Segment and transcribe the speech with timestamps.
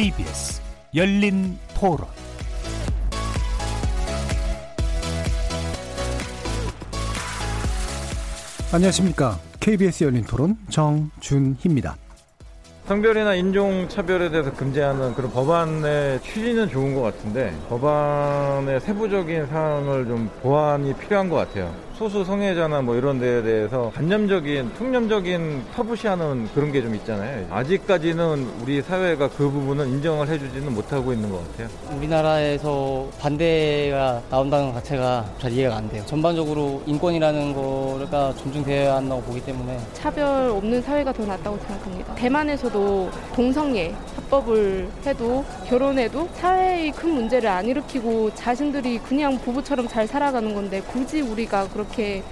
[0.00, 0.62] KBS
[0.94, 2.08] 열린 토론
[8.72, 9.38] 안녕하십니까.
[9.60, 11.96] KBS 열린 토론 정준희입니다.
[12.86, 20.30] 성별이나 인종 차별에 대해서 금지하는 그런 법안의 취지는 좋은 것 같은데 법안의 세부적인 사항을 좀
[20.40, 21.74] 보완이 필요한 것 같아요.
[22.00, 27.46] 소수 성애자나 뭐 이런 데에 대해서 관념적인 통념적인 터부시하는 그런 게 좀 있잖아요.
[27.50, 31.68] 아직까지는 우리 사회가 그 부분은 인정을 해주지는 못하고 있는 것 같아요.
[31.94, 36.02] 우리나라에서 반대가 나온다는 것 자체가 잘 이해가 안 돼요.
[36.06, 42.14] 전반적으로 인권이라는 거가 존중되어야 한다고 보기 때문에 차별 없는 사회가 더 낫다고 생각합니다.
[42.14, 50.54] 대만에서도 동성애 합법을 해도 결혼해도 사회의 큰 문제를 안 일으키고 자신들이 그냥 부부처럼 잘 살아가는
[50.54, 52.22] 건데 굳이 우리가 그렇게 그렇게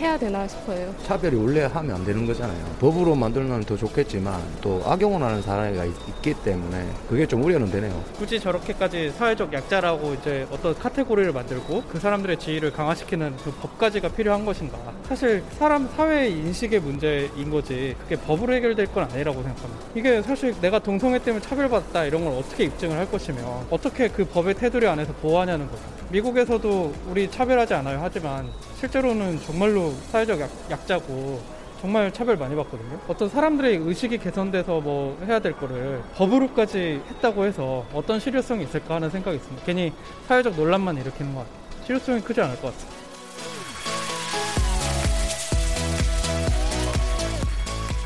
[0.00, 0.94] 해야 되나 싶어요.
[1.04, 2.58] 차별이 원래 하면 안 되는 거잖아요.
[2.80, 8.02] 법으로 만들면 더 좋겠지만 또 악용을 하는 사람이 있기 때문에 그게 좀 우려는 되네요.
[8.16, 14.46] 굳이 저렇게까지 사회적 약자라고 이제 어떤 카테고리를 만들고 그 사람들의 지위를 강화시키는 그 법까지가 필요한
[14.46, 14.78] 것인가?
[15.06, 19.84] 사실 사람 사회의 인식의 문제인 거지 그게 법으로 해결될 건 아니라고 생각합니다.
[19.94, 24.54] 이게 사실 내가 동성애 때문에 차별받다 이런 걸 어떻게 입증을 할 것이며 어떻게 그 법의
[24.54, 25.82] 테두리 안에서 보호하냐는 거죠.
[26.10, 28.00] 미국에서도 우리 차별하지 않아요.
[28.02, 28.48] 하지만
[28.80, 31.40] 실제로는 정말로 사회적 약, 약자고
[31.80, 33.00] 정말 차별 많이 받거든요.
[33.08, 39.08] 어떤 사람들의 의식이 개선돼서 뭐 해야 될 거를 법으로까지 했다고 해서 어떤 실효성이 있을까 하는
[39.08, 39.64] 생각이 있습니다.
[39.64, 39.92] 괜히
[40.28, 41.84] 사회적 논란만 일으키는 것 같아요.
[41.86, 43.00] 실효성이 크지 않을 것 같습니다.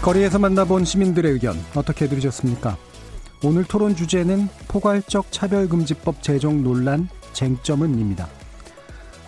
[0.03, 2.77] 거리에서 만나본 시민들의 의견 어떻게 들으셨습니까?
[3.43, 8.29] 오늘 토론 주제는 포괄적 차별금지법 제정 논란 쟁점은입니다.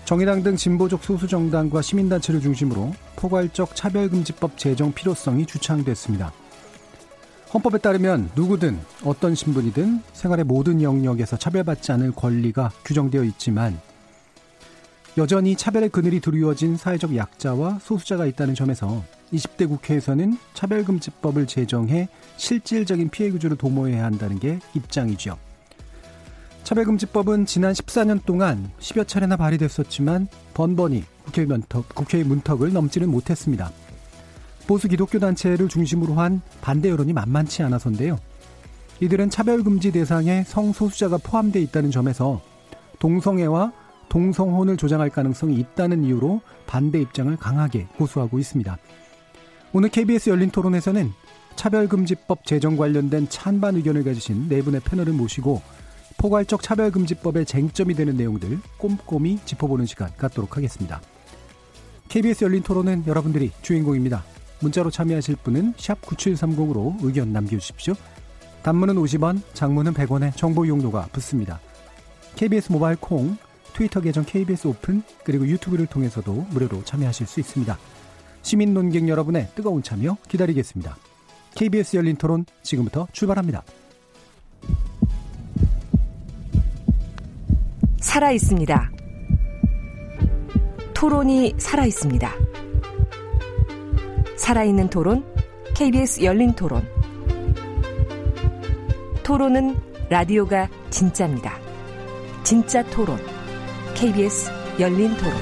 [0.07, 6.33] 정의당 등 진보적 소수 정당과 시민단체를 중심으로 포괄적 차별금지법 제정 필요성이 주창됐습니다.
[7.53, 13.81] 헌법에 따르면 누구든 어떤 신분이든 생활의 모든 영역에서 차별받지 않을 권리가 규정되어 있지만
[15.19, 19.03] 여전히 차별의 그늘이 두려워진 사회적 약자와 소수자가 있다는 점에서
[19.33, 25.37] 20대 국회에서는 차별금지법을 제정해 실질적인 피해 구조를 도모해야 한다는 게 입장이죠.
[26.66, 33.71] 차별금지법은 지난 14년 동안 10여 차례나 발의됐었지만 번번이 국회 문턱, 국회의 문턱을 넘지는 못했습니다.
[34.66, 38.19] 보수 기독교 단체를 중심으로 한 반대 여론이 만만치 않아서인데요.
[38.99, 42.43] 이들은 차별금지 대상에 성소수자가 포함되어 있다는 점에서
[42.98, 43.72] 동성애와
[44.09, 48.77] 동성혼을 조장할 가능성이 있다는 이유로 반대 입장을 강하게 고수하고 있습니다.
[49.72, 51.12] 오늘 KBS 열린 토론에서는
[51.54, 55.62] 차별금지법 제정 관련된 찬반 의견을 가지신 네 분의 패널을 모시고
[56.26, 61.00] 포괄적 차별금지법의 쟁점이 되는 내용들 꼼꼼히 짚어보는 시간 갖도록 하겠습니다.
[62.09, 64.25] KBS 열린 토론은 여러분들이 주인공입니다.
[64.60, 67.94] 문자로 참여하실 분은 9730으로 의견 남겨주십시오.
[68.65, 71.60] 단문은 50원, 장문은 100원의 정보 이용료가 붙습니다.
[72.34, 73.36] KBS 모바일 콩,
[73.72, 77.78] 트위터 계정 KBS 오픈, 그리고 유튜브를 통해서도 무료로 참여하실 수 있습니다.
[78.42, 80.97] 시민 논객 여러분의 뜨거운 참여 기다리겠습니다.
[81.54, 83.62] KBS 열린 토론 지금부터 출발합니다.
[88.06, 88.93] 살아 있습니다.
[90.94, 92.33] 토론이 살아 있습니다.
[94.37, 95.25] 살아있는 토론,
[95.75, 96.89] KBS 열린 토론.
[99.25, 99.75] 토론은
[100.09, 101.59] 라디오가 진짜입니다.
[102.45, 103.19] 진짜 토론,
[103.97, 105.34] KBS 열린 토론.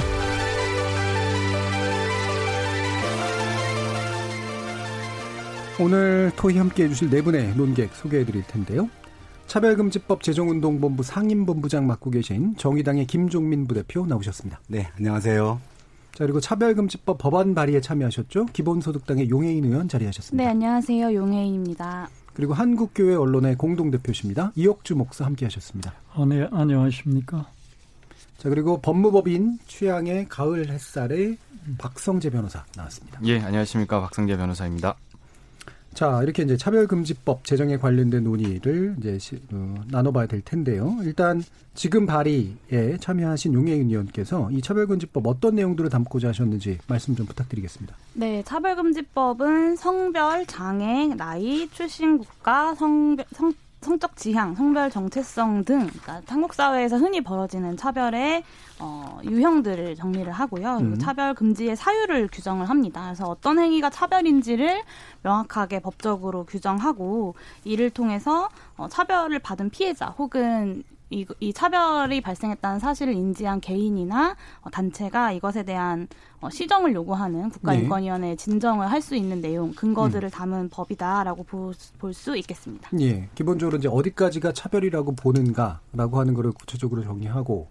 [5.78, 8.88] 오늘 토의 함께 해주실 네 분의 논객 소개해 드릴 텐데요.
[9.54, 14.58] 차별금지법 제정운동본부 상임본부장 맡고 계신 정의당의 김종민 부대표 나오셨습니다.
[14.66, 15.60] 네, 안녕하세요.
[16.10, 18.46] 자, 그리고 차별금지법 법안 발의에 참여하셨죠?
[18.46, 20.42] 기본소득당의 용해인 의원 자리하셨습니다.
[20.42, 21.14] 네, 안녕하세요.
[21.14, 22.08] 용해인입니다.
[22.32, 24.50] 그리고 한국교회 언론의 공동대표십니다.
[24.56, 25.94] 이옥주 목사 함께 하셨습니다.
[26.14, 27.46] 아, 네, 안녕하십니까.
[28.38, 31.38] 자, 그리고 법무법인 취향의 가을 햇살의
[31.78, 33.20] 박성재 변호사 나왔습니다.
[33.26, 34.00] 예, 안녕하십니까.
[34.00, 34.96] 박성재 변호사입니다.
[35.94, 39.18] 자, 이렇게 이제 차별금지법 제정에 관련된 논의를 이제
[39.52, 40.96] 어, 나눠봐야 될 텐데요.
[41.02, 41.42] 일단
[41.74, 47.94] 지금 발의에 참여하신 용혜인 의원께서 이 차별금지법 어떤 내용들을 담고자 하셨는지 말씀 좀 부탁드리겠습니다.
[48.14, 53.52] 네, 차별금지법은 성별, 장애, 나이, 출신 국가, 성별, 성,
[53.84, 58.42] 성적 지향, 성별 정체성 등 그러니까 한국 사회에서 흔히 벌어지는 차별의
[58.80, 60.76] 어, 유형들을 정리를 하고요.
[60.78, 60.98] 그리고 음.
[60.98, 63.04] 차별 금지의 사유를 규정을 합니다.
[63.04, 64.82] 그래서 어떤 행위가 차별인지를
[65.22, 67.34] 명확하게 법적으로 규정하고
[67.64, 74.70] 이를 통해서 어, 차별을 받은 피해자 혹은 이, 이 차별이 발생했다는 사실을 인지한 개인이나 어,
[74.70, 76.08] 단체가 이것에 대한
[76.40, 80.30] 어, 시정을 요구하는 국가인권위원회에 진정을 할 수 있는 내용, 근거들을 음.
[80.30, 82.90] 담은 법이다라고 볼 수 있겠습니다.
[83.00, 87.68] 예, 기본적으로 이제 어디까지가 차별이라고 보는가라고 하는 것을 구체적으로 정의하고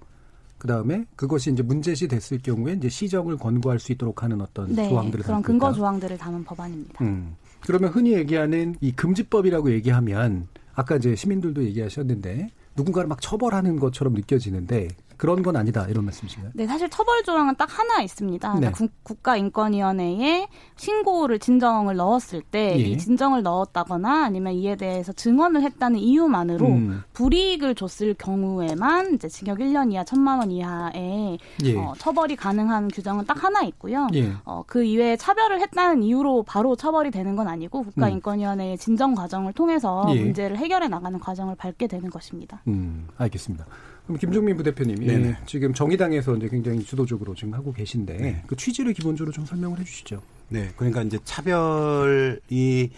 [0.60, 4.88] 그 다음에 그것이 이제 문제시 됐을 경우에 이제 시정을 권고할 수 있도록 하는 어떤 네,
[4.90, 7.04] 조항들을 그런 근거 조항들을 담은 법안입니다.
[7.04, 7.36] 음.
[7.62, 14.88] 그러면 흔히 얘기하는 이 금지법이라고 얘기하면 아까 이제 시민들도 얘기하셨는데 누군가를 막 처벌하는 것처럼 느껴지는데
[15.18, 16.52] 그런 건 아니다 이런 말씀이신가요?
[16.56, 18.60] 네, 사실 처벌 조항은 딱 하나 있습니다.
[18.60, 18.72] 네.
[19.04, 22.98] 국, 가인권위원회에 신고를 진정을 넣었을 때이 예.
[22.98, 27.04] 진정을 넣었다거나 아니면 이에 대해서 증언을 했다는 이유만으로 음.
[27.14, 31.78] 불이익을 줬을 경우에만 이제 징역 1년 이하 1천만 원 이하의 예.
[31.78, 34.08] 어, 처벌이 가능한 규정은 딱 하나 있고요.
[34.14, 34.34] 예.
[34.46, 40.06] 어, 그 이외에 차별을 했다는 이유로 바로 처벌이 되는 건 아니고 국가인권위원회의 진정 과정을 통해서
[40.10, 40.22] 예.
[40.22, 42.62] 문제를 해결해 나가는 과정을 밟게 되는 것입니다.
[42.68, 43.66] 음, 알겠습니다.
[44.06, 48.44] 그럼 김종민 부대표님이 예, 지금 정의당에서 이제 굉장히 주도적으로 지금 하고 계신데 네.
[48.48, 50.22] 그 취지를 기본적으로 좀 설명을 해주시죠.
[50.50, 52.92] 네, 그러니까 이제 차별이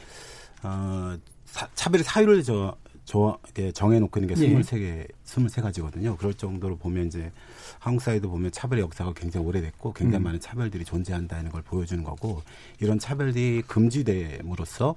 [0.63, 2.75] 어 사, 차별의 사유를 저,
[3.05, 3.39] 저
[3.73, 4.59] 정해놓고 있는 게 예.
[4.59, 6.17] 23개, 23가지거든요.
[6.17, 7.31] 그럴 정도로 보면 이제
[7.79, 10.25] 한국 사회도 보면 차별의 역사가 굉장히 오래됐고 굉장히 음.
[10.25, 12.41] 많은 차별들이 존재한다는 걸 보여주는 거고
[12.81, 14.95] 이런 차별이 금지됨으로써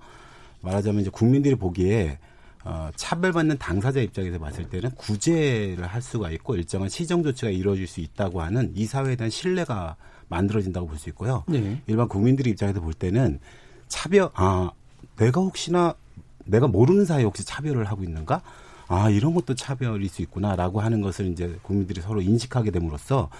[0.63, 2.19] 말하자면 이제 국민들이 보기에
[2.65, 8.01] 어, 차별받는 당사자 입장에서 봤을 때는 구제를 할 수가 있고 일정한 시정 조치가 이루어질 수
[8.01, 9.97] 있다고 하는 이 사회에 대한 신뢰가
[10.29, 11.45] 만들어진다고 볼 수 있고요.
[11.49, 11.81] 네.
[11.87, 13.39] 일반 국민들의 입장에서 볼 때는
[13.87, 14.71] 차별, 아,
[15.17, 15.95] 내가 혹시나
[16.45, 18.43] 내가 모르는 사이에 혹시 차별을 하고 있는가?
[18.89, 23.31] 아, 이런 것도 차별일 수 있구나라고 하는 것을 이제 국민들이 서로 인식하게 됨으로써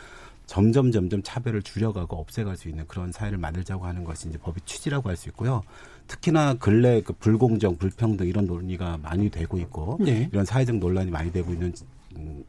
[0.47, 5.09] 점점 점점 차별을 줄여가고 없애갈 수 있는 그런 사회를 만들자고 하는 것이 이제 법의 취지라고
[5.11, 5.63] 할 수 있고요.
[6.09, 10.29] 특히나 근래 그 불공정, 불평등 이런 논의가 많이 되고 있고 네.
[10.33, 11.73] 이런 사회적 논란이 많이 되고 있는
[12.17, 12.43] 음,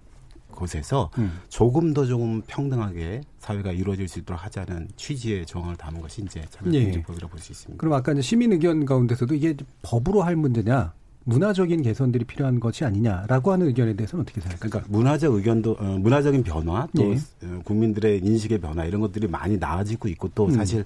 [0.49, 1.39] 곳에서 음.
[1.49, 7.31] 조금 더좀 평등하게 사회가 이루어질 수 있도록 하자는 취지의 조항을 담은 것이 이제 차별금지법이라고 네.
[7.31, 7.79] 볼수 있습니다.
[7.79, 10.93] 그럼 아까 이제 시민 의견 가운데서도 이게 법으로 할 문제냐
[11.25, 14.69] 문화적인 개선들이 필요한 것이 아니냐라고 하는 의견에 대해서는 어떻게 생각하세요?
[14.69, 17.17] 그러니까 문화적 의견도 어, 문화적인 변화 또 네.
[17.65, 20.51] 국민들의 인식의 변화 이런 것들이 많이 나아지고 있고 또 음.
[20.51, 20.85] 사실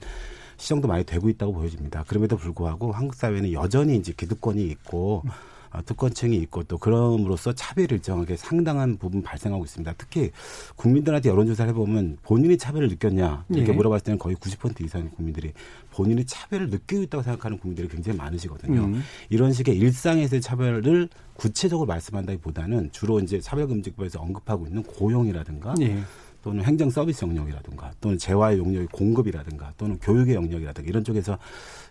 [0.63, 2.05] 시정도 많이 되고 있다고 보여집니다.
[2.07, 5.23] 그럼에도 불구하고 한국 사회는 여전히 이제 기득권이 있고
[5.71, 9.93] 어, 특권층이 있고 또 그럼으로써 차별이 일정하게 상당한 부분 발생하고 있습니다.
[9.97, 10.31] 특히
[10.77, 13.73] 국민들한테 여론조사를 해보면 본인이 차별을 느꼈냐 이렇게 네.
[13.73, 15.51] 물어봤을 때는 거의 90% 이상의 국민들이
[15.91, 18.85] 본인이 차별을 느끼고 있다고 생각하는 국민들이 굉장히 많으시거든요.
[18.85, 19.03] 음.
[19.29, 26.03] 이런 식의 일상에서의 차별을 구체적으로 말씀한다기보다는 주로 이제 차별금지법에서 언급하고 있는 고용이라든가 네.
[26.43, 31.37] 또는 행정 서비스 영역이라든가 또는 재화의 영역의 공급이라든가 또는 교육의 영역이라든가 이런 쪽에서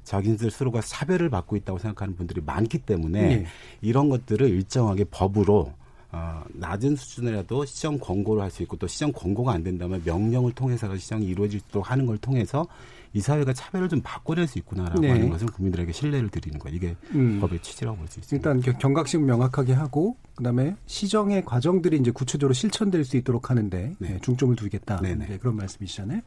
[0.05, 3.47] 자기들 스스로가 차별을 받고 있다고 생각하는 분들이 많기 때문에 네.
[3.81, 5.73] 이런 것들을 일정하게 법으로
[6.13, 10.95] 어, 낮은 수준이라도 시정 권고를 할 수 있고 또 시정 권고가 안 된다면 명령을 통해서
[10.95, 12.67] 시정이 이루어질 수 있도록 하는 걸 통해서
[13.15, 15.11] 이 사회가 차별을 좀 바꿔낼 수 있구나라고 네.
[15.11, 16.77] 하는 것은 국민들에게 신뢰를 드리는 거예요.
[16.77, 17.39] 이게 음.
[17.41, 18.53] 법의 취지라고 볼 수 있습니다.
[18.53, 24.09] 일단 경각심 명확하게 하고 그다음에 시정의 과정들이 이제 구체적으로 실천될 수 있도록 하는데 네.
[24.09, 25.01] 네 중점을 두겠다.
[25.03, 26.21] 네, 그런 말씀이시잖아요.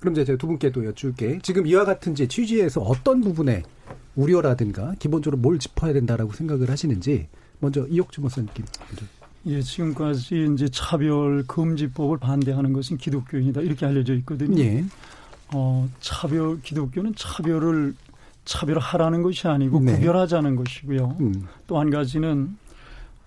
[0.00, 1.38] 그럼 이제 제가 두 분께 또 여쭐게.
[1.42, 3.62] 지금 이와 같은 이제 취지에서 어떤 부분에
[4.16, 7.28] 우려라든가 기본적으로 뭘 짚어야 된다라고 생각을 하시는지
[7.60, 9.06] 먼저 이옥주 목사님 먼저.
[9.46, 14.58] 예, 지금까지 이제 차별 금지법을 반대하는 것은 기독교인이다 이렇게 알려져 있거든요.
[14.62, 14.84] 예.
[15.56, 17.94] 어, 차별 기독교는 차별을
[18.44, 19.94] 차별하라는 것이 아니고 네.
[19.94, 21.16] 구별하자는 것이고요.
[21.20, 21.46] 음.
[21.68, 22.56] 또한 가지는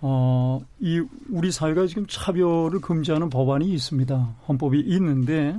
[0.01, 4.35] 어, 이 우리 사회가 지금 차별을 금지하는 법안이 있습니다.
[4.47, 5.57] 헌법이 있는데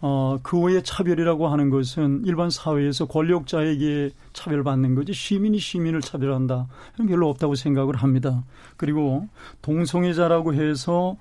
[0.00, 6.66] 어, 그 외에 차별이라고 하는 것은 일반 사회에서 권력자에게 차별받는 거지 시민이 시민을 차별한다.
[6.94, 8.42] 이런 별로 없다고 생각을 합니다.
[8.78, 9.28] 그리고
[9.60, 11.16] 동성애자라고 해서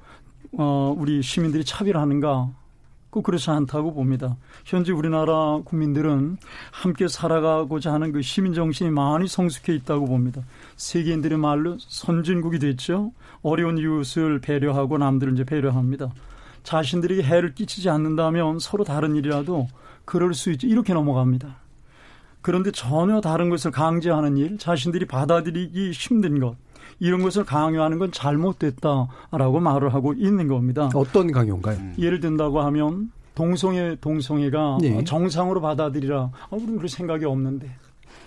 [0.57, 2.62] 어, 우리 시민들이 차별하는가?
[3.13, 4.37] 꼭 그렇지 않다고 봅니다.
[4.65, 6.37] 현재 우리나라 국민들은
[6.71, 10.41] 함께 살아가고자 하는 그 시민 정신이 많이 성숙해 있다고 봅니다.
[10.77, 13.11] 세계인들의 말로 선진국이 됐죠.
[13.43, 16.11] 어려운 이웃을 배려하고 남들을 이제 배려합니다.
[16.63, 19.67] 자신들에게 해를 끼치지 않는다면 서로 다른 일이라도
[20.05, 21.57] 그럴 수 있지 이렇게 넘어갑니다.
[22.41, 26.55] 그런데 전혀 다른 것을 강제하는 일, 자신들이 받아들이기 힘든 것,
[26.99, 30.89] 이런 것을 강요하는 건 잘못됐다라고 말을 하고 있는 겁니다.
[30.93, 31.79] 어떤 강요인가요?
[31.97, 35.03] 예를 든다고 하면 동성애 동성애가 네.
[35.03, 36.17] 정상으로 받아들이라.
[36.19, 37.75] 아, 우리는 그럴 생각이 없는데.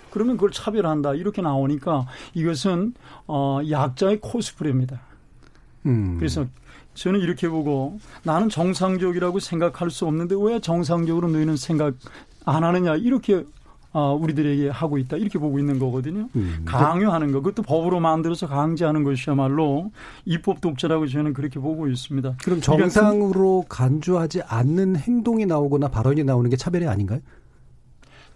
[0.09, 1.13] 그러면 그걸 차별한다.
[1.13, 2.93] 이렇게 나오니까 이것은
[3.27, 4.99] 어 약자의 코스프레입니다.
[5.85, 6.15] 음.
[6.17, 6.45] 그래서
[6.95, 11.93] 저는 이렇게 보고 나는 정상적이라고 생각할 수 없는데 왜 정상적으로 너희는 생각
[12.45, 13.45] 안 하느냐 이렇게
[13.97, 16.29] 어, 우리들에게 하고 있다 이렇게 보고 있는 거거든요.
[16.35, 16.61] 음.
[16.65, 19.91] 강요하는 거 그것도 법으로 만들어서 강제하는 것이야말로
[20.23, 22.35] 입법 독재라고 저는 그렇게 보고 있습니다.
[22.43, 27.21] 그럼 정상으로 간주하지 않는 행동이 나오거나 발언이 나오는 게 차별이 아닌가요?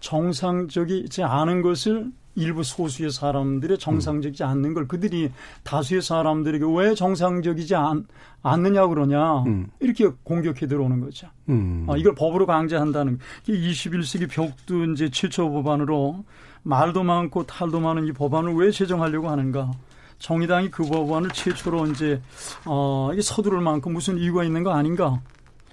[0.00, 5.30] 정상적이지 않은 것을 일부 소수의 사람들의 정상적이지 않는 걸 그들이
[5.64, 8.06] 다수의 사람들에게 왜 정상적이지 않,
[8.42, 9.68] 않느냐 그러냐 음.
[9.80, 11.28] 이렇게 공격해 들어오는 거죠.
[11.48, 11.86] 음.
[11.88, 16.24] 아, 이걸 법으로 강제한다는 21세기 벽도 이제 7초 법안으로
[16.62, 19.70] 말도 많고 탈도 많은 이 법안을 왜 제정하려고 하는가?
[20.18, 22.20] 정의당이 그 법안을 최초로 이제
[22.64, 25.20] 어 이게 서두를 만큼 무슨 이유가 있는 거 아닌가?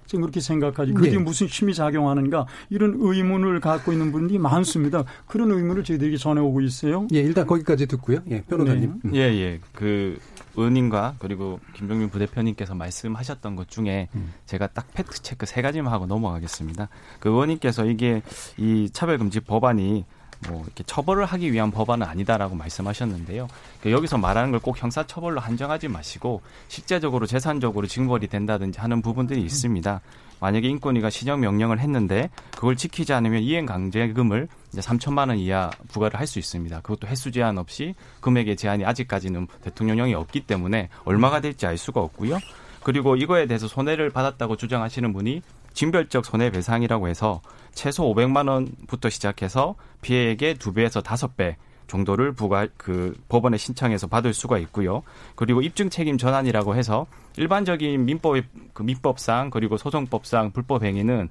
[0.10, 0.94] 지금 그렇게 생각하지.
[0.94, 1.18] 그게 네.
[1.20, 5.04] 무슨 힘이 작용하는가 이런 의문을 갖고 있는 분들이 많습니다.
[5.28, 7.08] 그런 의문을 저희들에게 전해오고 있어요.
[7.14, 8.18] 예, 일단 거기까지 듣고요.
[8.32, 9.02] 예, 변호사님.
[9.04, 9.12] 네.
[9.14, 9.60] 예, 예.
[9.72, 10.18] 그
[10.58, 14.34] 의원님과 그리고 김종민 부대표님께서 말씀하셨던 것 중에 음.
[14.48, 16.90] 제가 딱 팩트 체크 세 가지만 하고 넘어가겠습니다.
[17.20, 18.24] 그 의원님께서 이게
[18.58, 20.06] 이 차별금지 법안이
[20.48, 23.48] 뭐 이렇게 처벌을 하기 위한 법안은 아니다라고 말씀하셨는데요.
[23.80, 29.42] 그러니까 여기서 말하는 걸 꼭 형사 처벌로 한정하지 마시고 실제적으로 재산적으로 징벌이 된다든지 하는 부분들이
[29.42, 30.02] 있습니다.
[30.42, 36.20] 만약에 인권위가 시정 명령을 했는데 그걸 지키지 않으면 이행 강제금을 이제 3천만 원 이하 부과를
[36.20, 36.82] 할 수 있습니다.
[36.82, 42.38] 그것도 횟수 제한 없이 금액의 제한이 아직까지는 대통령령이 없기 때문에 얼마가 될지 알 수가 없고요.
[42.84, 45.42] 그리고 이거에 대해서 손해를 받았다고 주장하시는 분이
[45.74, 47.42] 징별적 손해배상이라고 해서
[47.74, 51.58] 최소 500만 원부터 시작해서 피해액의 두배에서 다섯 배
[51.88, 55.02] 정도를 부과 그 법원에 신청해서 받을 수가 있고요.
[55.36, 57.08] 그리고 입증 책임 전환이라고 해서
[57.38, 58.38] 일반적인 민법
[58.74, 61.30] 그 민법상 그리고 소송법상 불법 행위는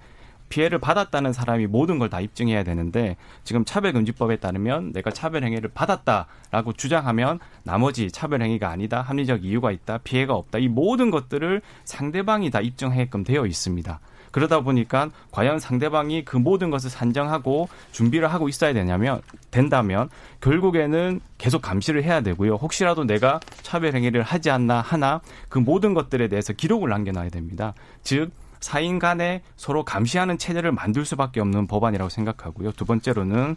[0.48, 7.38] 피해를 받았다는 사람이 모든 걸 다 입증해야 되는데 지금 차별금지법에 따르면 내가 차별행위를 받았다라고 주장하면
[7.64, 13.44] 나머지 차별행위가 아니다 합리적 이유가 있다 피해가 없다 이 모든 것들을 상대방이 다 입증하게끔 되어
[13.44, 14.00] 있습니다.
[14.30, 19.20] 그러다 보니까 과연 상대방이 그 모든 것을 산정하고 준비를 하고 있어야 되냐면
[19.50, 20.08] 된다면
[20.40, 22.54] 결국에는 계속 감시를 해야 되고요.
[22.54, 27.74] 혹시라도 내가 차별 행위를 하지 않나 하나 그 모든 것들에 대해서 기록을 남겨놔야 됩니다.
[28.02, 28.30] 즉
[28.60, 32.72] 사인 간에 서로 감시하는 체제를 만들 수밖에 없는 법안이라고 생각하고요.
[32.72, 33.56] 두 번째로는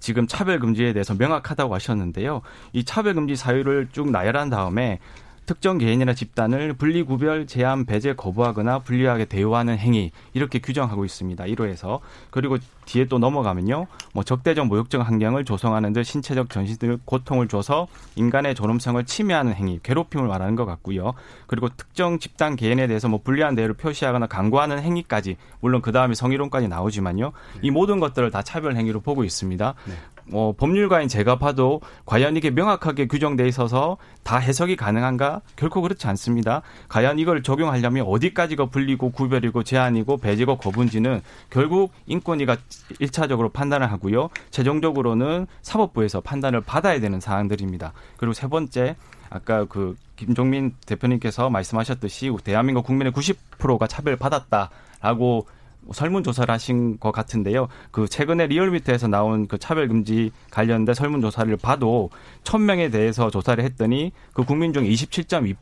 [0.00, 2.42] 지금 차별 금지에 대해서 명확하다고 하셨는데요.
[2.72, 5.00] 이 차별 금지 사유를 쭉 나열한 다음에
[5.48, 11.42] 특정 개인이나 집단을 분리 구별, 제한, 배제 거부하거나 불리하게 대우하는 행위 이렇게 규정하고 있습니다.
[11.42, 12.00] 1호에서
[12.30, 13.86] 그리고 뒤에 또 넘어가면요.
[14.12, 20.28] 뭐 적대적 모욕적 환경을 조성하는 듯 신체적 전신적 고통을 줘서 인간의 존엄성을 침해하는 행위, 괴롭힘을
[20.28, 21.14] 말하는 것 같고요.
[21.46, 26.68] 그리고 특정 집단 개인에 대해서 뭐 불리한 대우를 표시하거나 강구하는 행위까지 물론 그 다음에 성희롱까지
[26.68, 27.32] 나오지만요.
[27.54, 27.60] 네.
[27.62, 29.74] 이 모든 것들을 다 차별 행위로 보고 있습니다.
[29.86, 29.94] 네.
[30.30, 35.40] 뭐 법률가인 제가 봐도 과연 이게 명확하게 규정돼 있어서 다 해석이 가능한가?
[35.56, 36.62] 결코 그렇지 않습니다.
[36.88, 42.56] 과연 이걸 적용하려면 어디까지가 분리고 구별이고 제한이고 배제고 거부인지는 결국 인권위가
[42.98, 44.28] 일차적으로 판단을 하고요.
[44.50, 47.92] 최종적으로는 사법부에서 판단을 받아야 되는 사항들입니다.
[48.16, 48.96] 그리고 세 번째
[49.30, 55.46] 아까 그 김종민 대표님께서 말씀하셨듯이 대한민국 국민의 90%가 차별받았다라고
[55.92, 57.68] 설문조사를 하신 것 같은데요.
[57.90, 62.10] 그 최근에 리얼미터에서 나온 그 차별금지 관련된 설문조사를 봐도
[62.44, 65.58] 1000명에 대해서 조사를 했더니 그 국민 중 27.2%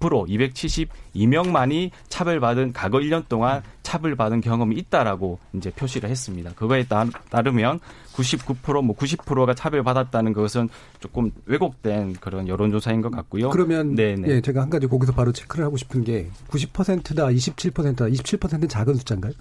[1.15, 6.51] 272명만이 차별받은 과거 1년 동안 차별받은 경험이 있다라고 이제 표시를 했습니다.
[6.57, 6.87] 그거에
[7.31, 7.79] 따르면
[8.15, 10.69] 99%뭐 90%가 차별받았다는 것은
[10.99, 13.51] 조금 왜곡된 그런 여론조사인 것 같고요.
[13.51, 14.29] 그러면 네네.
[14.29, 19.33] 예, 제가 한 가지 거기서 바로 체크를 하고 싶은 게 90%다 27%다 27%는 작은 숫자인가요?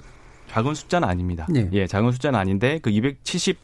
[0.56, 1.46] 작은 숫자는 아닙니다.
[1.54, 3.58] 예, 예 작은 숫자는 아닌데 그 270.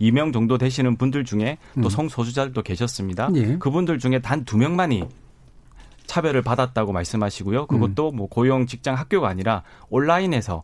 [0.00, 1.90] 2명 정도 되시는 분들 중에 또 음.
[1.90, 3.28] 성소수자들도 계셨습니다.
[3.34, 3.58] 예.
[3.58, 5.04] 그분들 중에 단 두 명만이
[6.06, 7.66] 차별을 받았다고 말씀하시고요.
[7.66, 8.16] 그것도 음.
[8.16, 10.62] 뭐 고용 직장 학교가 아니라 온라인에서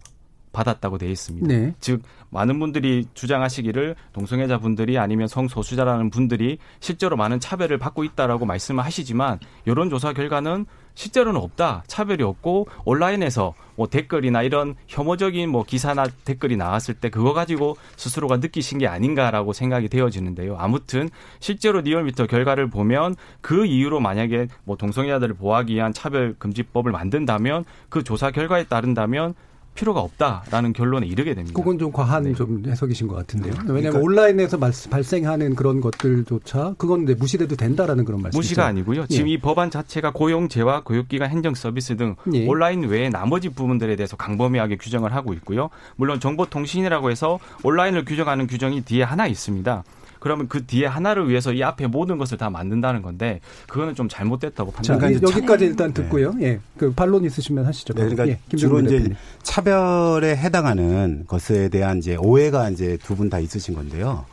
[0.53, 1.47] 받았다고 되어 있습니다.
[1.47, 1.75] 네.
[1.81, 8.83] 즉 많은 분들이 주장하시기를 동성애자 분들이 아니면 성소수자라는 분들이 실제로 많은 차별을 받고 있다라고 말씀을
[8.83, 10.65] 하시지만 여론 조사 결과는
[10.97, 11.85] 실제로는 없다.
[11.87, 18.39] 차별이 없고 온라인에서 뭐 댓글이나 이런 혐오적인 뭐 기사나 댓글이 나왔을 때 그거 가지고 스스로가
[18.39, 20.57] 느끼신 게 아닌가라고 생각이 되어지는데요.
[20.59, 27.65] 아무튼 실제로 리얼미터 결과를 보면 그 이유로 만약에 뭐 동성애자들을 보호하기 위한 차별 금지법을 만든다면
[27.89, 29.35] 그 조사 결과에 따른다면
[29.77, 31.57] 필요가 없다라는 결론에 이르게 됩니다.
[31.57, 32.35] 그건 좀 과한 네.
[32.35, 33.53] 좀 해석이신 것 같은데요.
[33.53, 33.61] 네.
[33.61, 34.59] 왜냐하면 그러니까 온라인에서
[34.91, 38.39] 발생하는 그런 것들조차 그건 이제 무시돼도 된다라는 그런 말씀이죠.
[38.39, 39.03] 무시가 아니고요.
[39.03, 39.07] 예.
[39.07, 42.47] 지금 이 법안 자체가 고용제와 교육기관 행정 서비스 등 예.
[42.47, 45.71] 온라인 외에 나머지 부분들에 대해서 강범위하게 규정을 하고 있고요.
[45.97, 49.85] 물론 정보통신이라고 해서 온라인을 규정하는 규정이 뒤에 하나 있습니다.
[50.27, 54.73] 그러면 그 뒤에 하나를 위해서 이 앞에 모든 것을 다 만든다는 건데 그거는 좀 잘못됐다고
[54.73, 55.23] 판단합니다.
[55.31, 56.33] 여기까지 일단 듣고요.
[56.33, 56.47] 네.
[56.47, 56.61] 예.
[56.77, 57.95] 그 반론 있으시면 하시죠.
[57.95, 59.15] 네, 그러니까 예, 주로 이제 대표님.
[59.45, 64.25] 차별에 해당하는 것에 대한 이제 오해가 이제 두 분 다 있으신 건데요.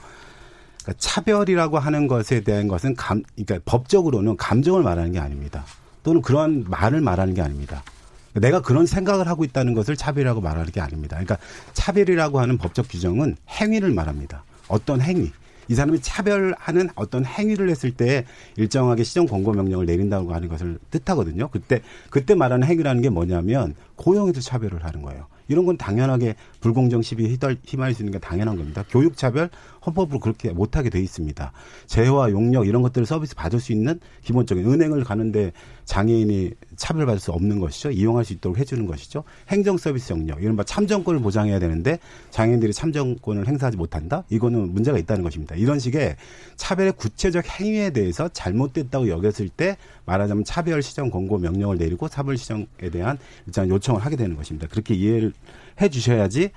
[0.82, 5.64] 그러니까 차별이라고 하는 것에 대한 것은 감, 그러니까 법적으로는 감정을 말하는 게 아닙니다.
[6.02, 7.84] 또는 그러한 말을 말하는 게 아닙니다.
[8.34, 11.18] 내가 그런 생각을 하고 있다는 것을 차별이라고 말하는 게 아닙니다.
[11.18, 11.38] 그러니까
[11.74, 14.44] 차별이라고 하는 법적 규정은 행위를 말합니다.
[14.68, 15.32] 어떤 행위.
[15.67, 18.25] 이 사람이 차별하는 어떤 행위를 했을 때
[18.58, 21.50] 일정하게 시정 권고 명령을 내린다고 하는 것을 뜻하거든요.
[21.50, 25.27] 그때 그때 말하는 행위라는 게 뭐냐면 고용에도 차별을 하는 거예요.
[25.48, 28.84] 이런 건 당연하게 불공정 시비에 휘말릴 수 있는 게 당연한 겁니다.
[28.89, 29.50] 교육 차별
[29.86, 31.52] 헌법으로 그렇게 못하게 돼 있습니다.
[31.86, 35.52] 재화, 용역 이런 것들을 서비스 받을 수 있는 기본적인 은행을 가는데
[35.86, 37.92] 장애인이 차별받을 수 없는 것이죠.
[37.92, 39.24] 이용할 수 있도록 해주는 것이죠.
[39.50, 42.00] 행정 서비스 영역, 이른바 참정권을 보장해야 되는데
[42.32, 44.24] 장애인들이 참정권을 행사하지 못한다?
[44.30, 45.56] 이거는 문제가 있다는 것입니다.
[45.56, 46.16] 이런 식의
[46.56, 52.66] 차별의 구체적 행위에 대해서 잘못됐다고 여겼을 때 말하자면 차별 시정 권고 명령을 내리고 차별 시정에
[52.92, 54.68] 대한 일단 요청을 하게 되는 것입니다.
[54.68, 55.34] 그렇게 이해를
[55.82, 56.50] 해 주셔야지 어,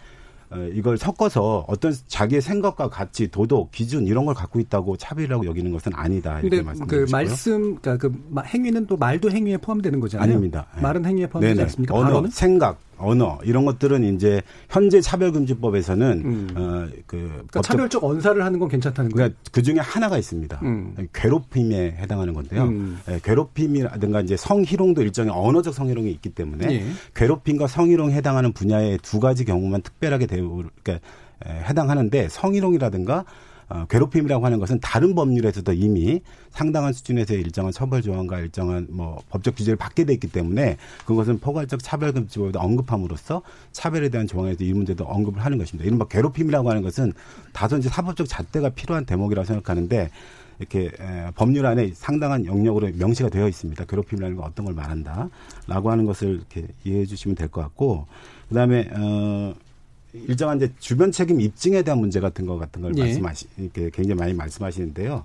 [0.73, 5.93] 이걸 섞어서 어떤 자기의 생각과 가치, 도덕, 기준 이런 걸 갖고 있다고 차별이라고 여기는 것은
[5.95, 6.41] 아니다.
[6.41, 10.29] 이렇게 그 말씀, 그러니까 그 행위는 또 말도 행위에 포함되는 거잖아요.
[10.29, 10.67] 아닙니다.
[10.81, 11.63] 말은 행위에 포함되지 네네.
[11.65, 11.95] 않습니까?
[11.95, 12.29] 언어?
[12.31, 16.49] 생각, 언어 이런 것들은 이제 현재 차별금지법에서는 음.
[16.55, 19.29] 어그 그러니까 차별적 언사를 하는 건 괜찮다는 거예요.
[19.29, 20.61] 그러니까 그 중에 하나가 있습니다.
[20.63, 20.95] 음.
[21.13, 22.65] 괴롭힘에 해당하는 건데요.
[22.65, 22.99] 음.
[23.07, 26.87] 네, 괴롭힘이라든가 이제 성희롱도 일종의 언어적 성희롱이 있기 때문에 예.
[27.15, 31.07] 괴롭힘과 성희롱에 해당하는 분야의 두 가지 경우만 특별하게 대우 그러니까
[31.45, 33.25] 해당하는데 성희롱이라든가
[33.69, 36.21] 어, 괴롭힘이라고 하는 것은 다른 법률에서도 이미
[36.51, 41.83] 상당한 수준에서의 일정한 처벌 조항과 일정한 뭐 법적 규제를 받게 돼 있기 때문에 그것은 포괄적
[41.83, 43.43] 차별금지법에도 언급함으로써
[43.73, 45.85] 차별에 대한 조항에서 이 문제도 언급을 하는 것입니다.
[45.87, 47.13] 이른바 괴롭힘이라고 하는 것은
[47.53, 50.11] 다소 이제 사법적 잣대가 필요한 대목이라고 생각하는데
[50.59, 50.91] 이렇게
[51.35, 53.85] 법률 안에 상당한 영역으로 명시가 되어 있습니다.
[53.85, 58.07] 괴롭힘이라는 건 어떤 걸 말한다라고 하는 것을 이렇게 이해해 주시면 될 것 같고
[58.49, 59.55] 그다음에 어
[60.29, 63.03] 일정한 이제 주변 책임 입증에 대한 문제 같은 것 같은 걸 예.
[63.03, 65.25] 말씀하시 이렇게 굉장히 많이 말씀하시는데요.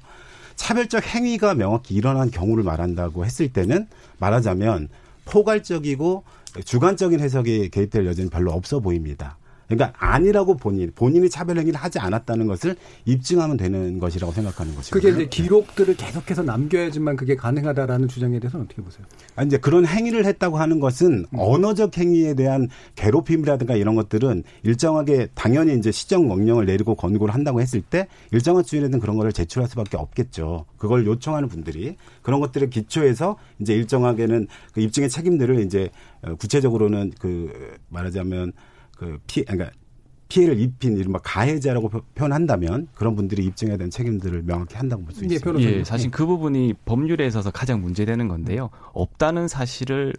[0.56, 3.88] 차별적 행위가 명확히 일어난 경우를 말한다고 했을 때는
[4.20, 4.90] 말하자면
[5.26, 6.24] 포괄적이고
[6.66, 9.38] 주관적인 해석이 개입될 여지는 별로 없어 보입니다.
[9.76, 14.94] 그러니까 아니라고 본인 본인이 차별 행위를 하지 않았다는 것을 입증하면 되는 것이라고 생각하는 것이죠.
[14.94, 19.06] 그게 이제 기록들을 계속해서 남겨야지만 그게 가능하다라는 주장에 대해서는 어떻게 보세요?
[19.36, 21.40] 아 이제 그런 행위를 했다고 하는 것은 음.
[21.40, 27.82] 언어적 행위에 대한 괴롭힘이라든가 이런 것들은 일정하게 당연히 이제 시정 명령을 내리고 권고를 한다고 했을
[27.82, 30.66] 때 일정한 수준에는 그런 거를 제출할 수밖에 없겠죠.
[30.78, 35.90] 그걸 요청하는 분들이 그런 것들을 기초해서 이제 일정하게는 그 입증의 책임들을 이제
[36.24, 38.54] 어, 구체적으로는 그 말하자면
[39.02, 39.72] 그 피, 그러니까
[40.30, 45.60] 피해를 입힌 이른바 가해자라고 표현한다면 그런 분들이 입증해야 되는 책임들을 명확히 한다고 볼 수 있습니다.
[45.80, 48.70] 예, 사실 그 부분이 법률에 있어서 가장 문제되는 건데요.
[48.94, 50.14] 없다는 사실을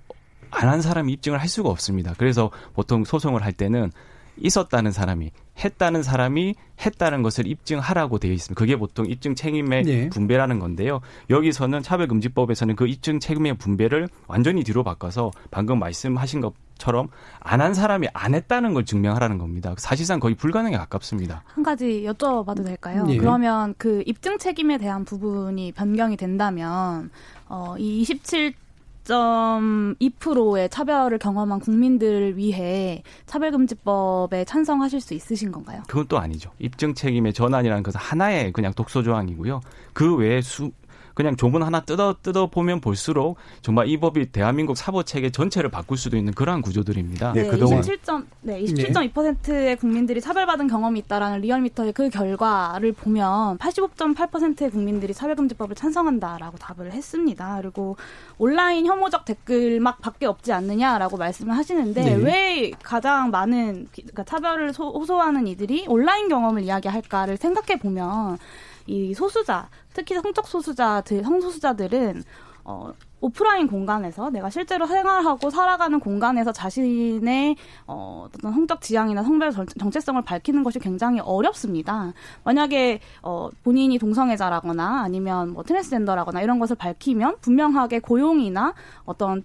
[0.50, 2.12] 안 한 사람이 입증을 할 수가 없습니다.
[2.18, 3.90] 그래서 보통 소송을 할 때는
[4.36, 5.30] 있었다는 사람이
[5.62, 8.58] 했다는 사람이 했다는 것을 입증하라고 되어 있습니다.
[8.58, 10.08] 그게 보통 입증 책임의 네.
[10.08, 11.00] 분배라는 건데요.
[11.30, 18.08] 여기서는 차별금지법에서는 그 입증 책임의 분배를 완전히 뒤로 바꿔서 방금 말씀하신 것처럼 안 한 사람이
[18.12, 19.72] 안 했다는 걸 증명하라는 겁니다.
[19.78, 21.44] 사실상 거의 불가능에 가깝습니다.
[21.46, 23.04] 한 가지 여쭤봐도 될까요?
[23.04, 23.16] 네.
[23.18, 27.10] 그러면 그 입증 책임에 대한 부분이 변경이 된다면
[27.48, 28.54] 어, 이 27
[29.04, 35.82] 4.2%의 차별을 경험한 국민들을 위해 차별금지법에 찬성하실 수 있으신 건가요?
[35.88, 36.50] 그건 또 아니죠.
[36.58, 39.60] 입증 책임의 전환이라는 것은 하나의 그냥 독소 조항이고요.
[39.92, 40.70] 그 외에 수,
[41.14, 45.96] 그냥 조문 하나 뜯어 뜯어 보면 볼수록 정말 이 법이 대한민국 사법 체계 전체를 바꿀
[45.98, 47.33] 수도 있는 그러한 구조들입니다.
[47.33, 54.70] 네, 네 그동안 27점 네, 27.2%의 국민들이 차별받은 경험이 있다라는 리얼미터의 그 결과를 보면 85.8%의
[54.70, 57.59] 국민들이 차별금지법을 찬성한다라고 답을 했습니다.
[57.61, 57.96] 그리고
[58.38, 62.14] 온라인 혐오적 댓글 막 밖에 없지 않느냐라고 말씀을 하시는데 네.
[62.14, 68.38] 왜 가장 많은 그러니까 차별을 호소하는 이들이 온라인 경험을 이야기할까를 생각해 보면
[68.87, 72.22] 이 소수자, 특히 성적 소수자들, 성소수자들은
[72.64, 80.20] 어, 오프라인 공간에서 내가 실제로 생활하고 살아가는 공간에서 자신의 어, 어떤 성적 지향이나 성별 정체성을
[80.22, 82.12] 밝히는 것이 굉장히 어렵습니다.
[82.44, 88.74] 만약에 어, 본인이 동성애자라거나 아니면 뭐 트랜스젠더라거나 이런 것을 밝히면 분명하게 고용이나
[89.05, 89.44] 어떤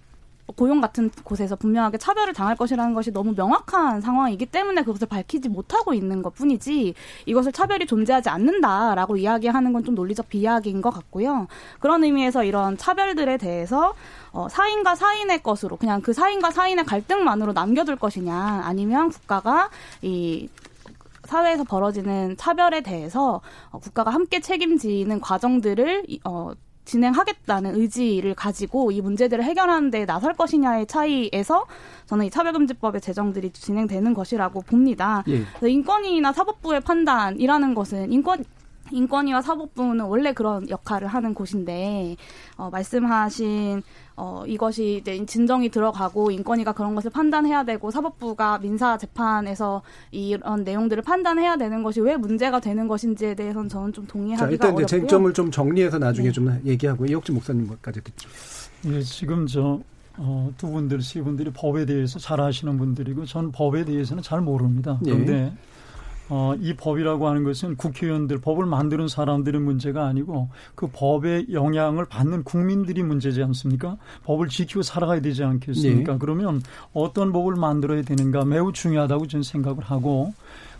[0.56, 5.92] 고용 같은 곳에서 분명하게 차별을 당할 것이라는 것이 너무 명확한 상황이기 때문에 그것을 밝히지 못하고
[5.92, 6.94] 있는 것 뿐이지
[7.26, 11.46] 이것을 차별이 존재하지 않는다라고 이야기하는 건 좀 논리적 비약인 것 같고요.
[11.80, 13.94] 그런 의미에서 이런 차별들에 대해서
[14.32, 19.70] 어, 사인과 사인의 것으로 그냥 그 사인과 사인의 갈등만으로 남겨둘 것이냐 아니면 국가가
[20.02, 20.48] 이
[21.24, 26.52] 사회에서 벌어지는 차별에 대해서 어, 국가가 함께 책임지는 과정들을 어,
[26.88, 31.66] 진행하겠다는 의지를 가지고 이 문제들을 해결하는 데 나설 것이냐의 차이에서
[32.06, 35.22] 저는 이 차별금지법의 제정들이 진행되는 것이라고 봅니다.
[35.28, 35.44] 예.
[35.68, 38.44] 인권위나 사법부의 판단이라는 것은 인권
[38.92, 42.16] 인권위와 사법부는 원래 그런 역할을 하는 곳인데
[42.56, 43.82] 어, 말씀하신
[44.16, 51.02] 어, 이것이 이제 진정이 들어가고 인권위가 그런 것을 판단해야 되고 사법부가 민사 재판에서 이런 내용들을
[51.02, 54.86] 판단해야 되는 것이 왜 문제가 되는 것인지에 대해서는 저는 좀 동의하기가 자, 일단 어렵고요.
[54.86, 56.32] 쟁점을 좀 정리해서 나중에 네.
[56.32, 58.28] 좀 얘기하고 이혁진 목사님까지 듣죠.
[58.86, 59.80] 예, 지금 저
[60.20, 64.98] 어, 두 분들, 세 분들이 법에 대해서 잘 아시는 분들이고 저는 법에 대해서는 잘 모릅니다.
[65.06, 65.12] 예.
[65.12, 65.52] 그런데 예.
[66.30, 72.44] 어, 이 법이라고 하는 것은 국회의원들, 법을 만드는 사람들의 문제가 아니고 그 법의 영향을 받는
[72.44, 73.96] 국민들이 문제지 않습니까?
[74.24, 76.12] 법을 지키고 살아가야 되지 않겠습니까?
[76.12, 76.18] 네.
[76.18, 76.62] 그러면
[76.92, 80.34] 어떤 법을 만들어야 되는가 매우 중요하다고 저는 생각을 하고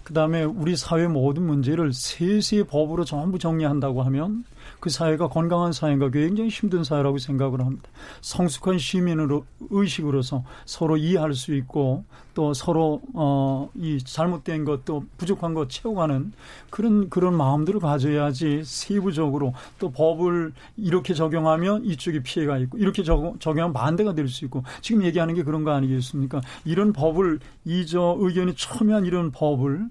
[0.05, 4.45] 그다음에 우리 사회 모든 문제를 세세의 법으로 전부 정리한다고 하면
[4.81, 7.89] 그 사회가 건강한 사회가 굉장히 힘든 사회라고 생각을 합니다.
[8.21, 15.69] 성숙한 시민으로 의식으로서 서로 이해할 수 있고 또 서로 어 이 잘못된 것또 부족한 것
[15.69, 16.33] 채워가는
[16.71, 23.73] 그런 그런 마음들을 가져야지 세부적으로 또 법을 이렇게 적용하면 이쪽에 피해가 있고 이렇게 적용, 적용하면
[23.73, 26.41] 반대가 될 수 있고 지금 얘기하는 게 그런 거 아니겠습니까?
[26.65, 29.89] 이런 법을 이저 의견이 첨예한 이런 법을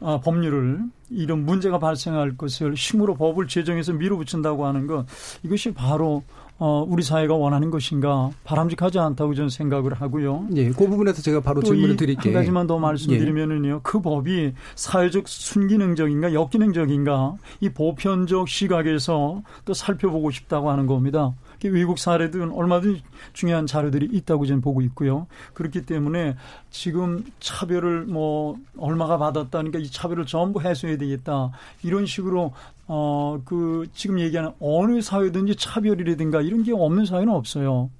[0.00, 0.80] 아, 법률을
[1.10, 5.06] 이런 문제가 발생할 것을 힘으로 법을 제정해서 밀어붙인다고 하는 것
[5.42, 6.22] 이것이 바로
[6.60, 10.48] 어, 우리 사회가 원하는 것인가 바람직하지 않다고 저는 생각을 하고요.
[10.56, 12.34] 예, 그 부분에서 제가 바로 질문을 드릴게요.
[12.34, 13.74] 한 가지만 더 말씀드리면은요.
[13.76, 13.80] 예.
[13.84, 21.32] 그 법이 사회적 순기능적인가 역기능적인가 이 보편적 시각에서 또 살펴보고 싶다고 하는 겁니다.
[21.64, 25.26] 외국 사례든 얼마든지 중요한 자료들이 있다고 저는 보고 있고요.
[25.54, 26.36] 그렇기 때문에
[26.70, 31.50] 지금 차별을 뭐 얼마가 받았다니까 이 차별을 전부 해소해야 되겠다.
[31.82, 32.52] 이런 식으로
[32.86, 37.90] 어 그 지금 얘기하는 어느 사회든지 차별이라든가 이런 게 없는 사회는 없어요.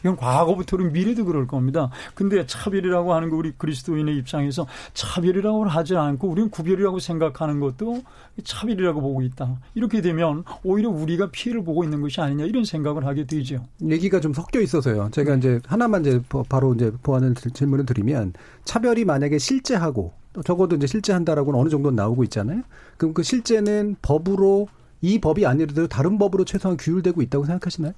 [0.00, 1.90] 이건 과거부터는 미래도 그럴 겁니다.
[2.14, 8.02] 근데 차별이라고 하는 거 우리 그리스도인의 입장에서 차별이라고 하지 않고 우리는 구별이라고 생각하는 것도
[8.44, 9.60] 차별이라고 보고 있다.
[9.74, 13.64] 이렇게 되면 오히려 우리가 피해를 보고 있는 것이 아니냐 이런 생각을 하게 되죠.
[13.82, 15.10] 얘기가 좀 섞여 있어서요.
[15.12, 18.32] 제가 이제 하나만 이제 바로 이제 보완을 질문을 드리면
[18.64, 20.12] 차별이 만약에 실제하고
[20.44, 22.62] 적어도 이제 실제한다라고는 어느 정도 나오고 있잖아요.
[22.96, 24.68] 그럼 그 실제는 법으로
[25.02, 27.92] 이 법이 아니라도 다른 법으로 최소한 규율되고 있다고 생각하시나요?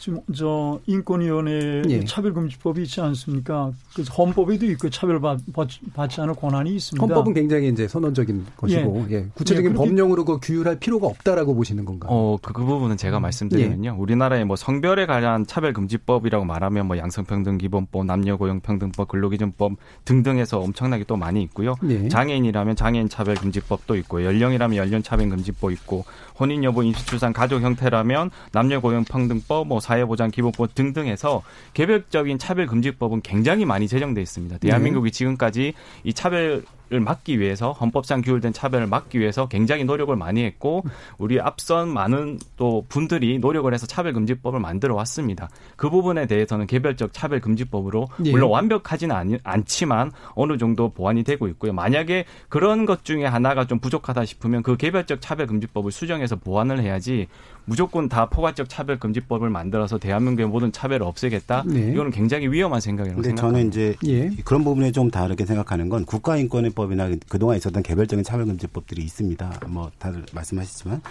[0.00, 2.04] 지금 저 인권위원회 예.
[2.06, 3.70] 차별금지법이 있지 않습니까?
[3.94, 7.06] 그 헌법에도 있고 차별받지 않을 권한이 있습니다.
[7.06, 9.16] 헌법은 굉장히 이제 선언적인 것이고 예.
[9.16, 9.26] 예.
[9.34, 12.10] 구체적인 예, 법령으로 그 규율할 필요가 없다라고 보시는 건가요?
[12.10, 13.22] 어, 그, 그 부분은 제가 음.
[13.22, 13.90] 말씀드리면요.
[13.90, 14.00] 예.
[14.00, 19.72] 우리나라의 뭐 성별에 관한 차별금지법이라고 말하면 뭐 양성평등기본법, 남녀고용평등법, 근로기준법
[20.06, 21.74] 등등해서 엄청나게 또 많이 있고요.
[21.90, 22.08] 예.
[22.08, 26.06] 장애인이라면 장애인 차별금지법도 있고 연령이라면 연령 차별금지법 있고
[26.38, 31.42] 혼인 여부 임시출산 가족 형태라면 남녀고용평등법 뭐 사회보장 기본법 등등해서
[31.74, 34.58] 개별적인 차별금지법은 굉장히 많이 제정돼 있습니다.
[34.58, 35.18] 대한민국이 네.
[35.18, 35.74] 지금까지
[36.04, 36.64] 이 차별 을
[36.98, 40.82] 막기 위해서 헌법상 규율된 차별을 막기 위해서 굉장히 노력을 많이 했고
[41.18, 45.48] 우리 앞선 많은 또 분들이 노력을 해서 차별금지법을 만들어 왔습니다.
[45.76, 48.30] 그 부분에 대해서는 개별적 차별금지법으로 예.
[48.32, 51.72] 물론 완벽하지는 않, 않지만 어느 정도 보완이 되고 있고요.
[51.72, 57.28] 만약에 그런 것 중에 하나가 좀 부족하다 싶으면 그 개별적 차별금지법을 수정해서 보완을 해야지
[57.64, 61.62] 무조건 다 포괄적 차별금지법을 만들어서 대한민국의 모든 차별을 없애겠다.
[61.66, 61.92] 네.
[61.92, 63.42] 이거는 굉장히 위험한 생각이라고 생각합니다.
[63.42, 64.42] 저는 이제 예.
[64.44, 69.60] 그런 부분에 좀 다르게 생각하는 건 국가인권의 법이나 그동안 있었던 개별적인 차별금지법들이 있습니다.
[69.68, 71.02] 뭐 다들 말씀하셨지만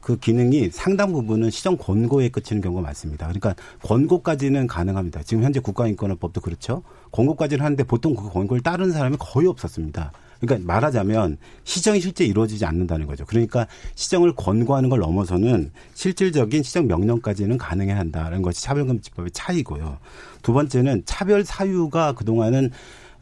[0.00, 3.28] 그 기능이 상당 부분은 시정 권고에 그치는 경우가 많습니다.
[3.28, 3.54] 그러니까
[3.84, 5.22] 권고까지는 가능합니다.
[5.22, 6.82] 지금 현재 국가인권법도 그렇죠.
[7.12, 10.12] 권고까지는 하는데 보통 그 권고를 따르는 사람이 거의 없었습니다.
[10.40, 13.24] 그러니까 말하자면 시정이 실제 이루어지지 않는다는 거죠.
[13.24, 19.98] 그러니까 시정을 권고하는 걸 넘어서는 실질적인 시정 명령까지는 가능해야 한다는 것이 차별금지법의 차이고요.
[20.42, 22.72] 두 번째는 차별 사유가 그동안은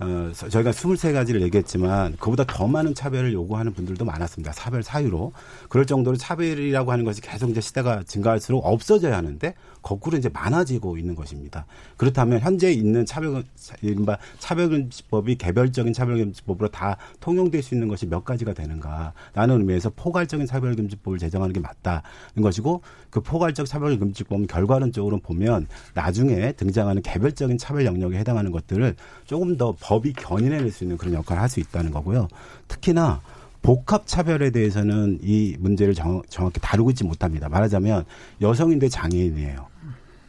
[0.00, 4.52] 어, 저희가 23가지를 얘기했지만 그보다 더 많은 차별을 요구하는 분들도 많았습니다.
[4.52, 5.32] 차별 사유로.
[5.68, 11.14] 그럴 정도로 차별이라고 하는 것이 계속 이제 시대가 증가할수록 없어져야 하는데 거꾸로 이제 많아지고 있는
[11.14, 11.66] 것입니다.
[11.98, 13.44] 그렇다면 현재 있는 차별,
[13.82, 19.12] 이른바 차별금지법이 개별적인 차별금지법으로 다 통용될 수 있는 것이 몇 가지가 되는가.
[19.34, 22.02] 라는 의미에서 포괄적인 차별금지법을 제정하는 게 맞다는
[22.40, 29.74] 것이고 그 포괄적 차별금지법은 결과론적으로 보면 나중에 등장하는 개별적인 차별 영역에 해당하는 것들을 조금 더
[29.78, 32.28] 법이 견인해낼 수 있는 그런 역할을 할 수 있다는 거고요.
[32.68, 33.20] 특히나
[33.60, 37.50] 복합 차별에 대해서는 이 문제를 정, 확히 다루고 있지 못합니다.
[37.50, 38.04] 말하자면
[38.40, 39.69] 여성인데 장애인이에요.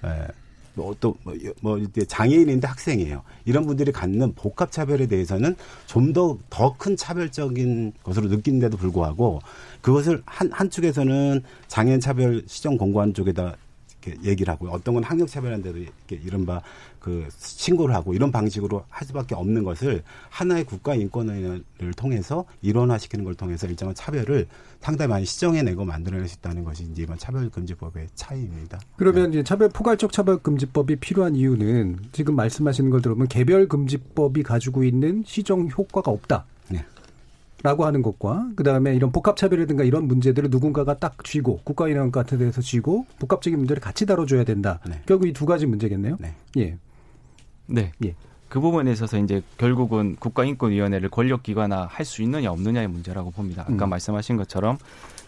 [0.05, 0.27] 예.
[0.73, 1.15] 뭐또뭐
[1.61, 3.23] 뭐, 뭐 장애인인데 학생이에요.
[3.45, 9.41] 이런 분들이 갖는 복합 차별에 대해서는 좀 더 더 큰 차별적인 것으로 느끼는데도 불구하고
[9.81, 13.55] 그것을 한 한쪽에서는 장애인 차별 시정 공고한 쪽에다
[14.03, 16.61] 이렇게 얘기를 하고 어떤 건 학력 차별한데도 이렇게 이른바
[17.01, 21.63] 그 신고를 하고 이런 방식으로 할 수밖에 없는 것을 하나의 국가 인권위를
[21.97, 24.47] 통해서 일원화시키는 걸 통해서 일정한 차별을
[24.79, 28.79] 상당히 많이 시정해내고 만들어낼 수 있다는 것이 이제 이번 차별금지법의 차이입니다.
[28.97, 29.39] 그러면 네.
[29.39, 36.11] 이제 차별 포괄적 차별금지법이 필요한 이유는 지금 말씀하시는 걸 들어보면 개별금지법이 가지고 있는 시정 효과가
[36.11, 36.45] 없다.
[36.69, 36.85] 네.
[37.63, 43.07] 라고 하는 것과 그다음에 이런 복합차별이라든가 이런 문제들을 누군가가 딱 쥐고 국가인권 같은 데서 쥐고
[43.19, 44.79] 복합적인 문제를 같이 다뤄줘야 된다.
[44.87, 45.01] 네.
[45.07, 46.17] 결국 이 두 가지 문제겠네요.
[46.19, 46.35] 네.
[46.57, 46.77] 예.
[47.71, 47.91] 네.
[48.05, 48.15] 예.
[48.49, 53.63] 그 부분에 있어서 이제 결국은 국가인권위원회를 권력기관화 할 수 있느냐 없느냐의 문제라고 봅니다.
[53.65, 53.89] 아까 음.
[53.89, 54.77] 말씀하신 것처럼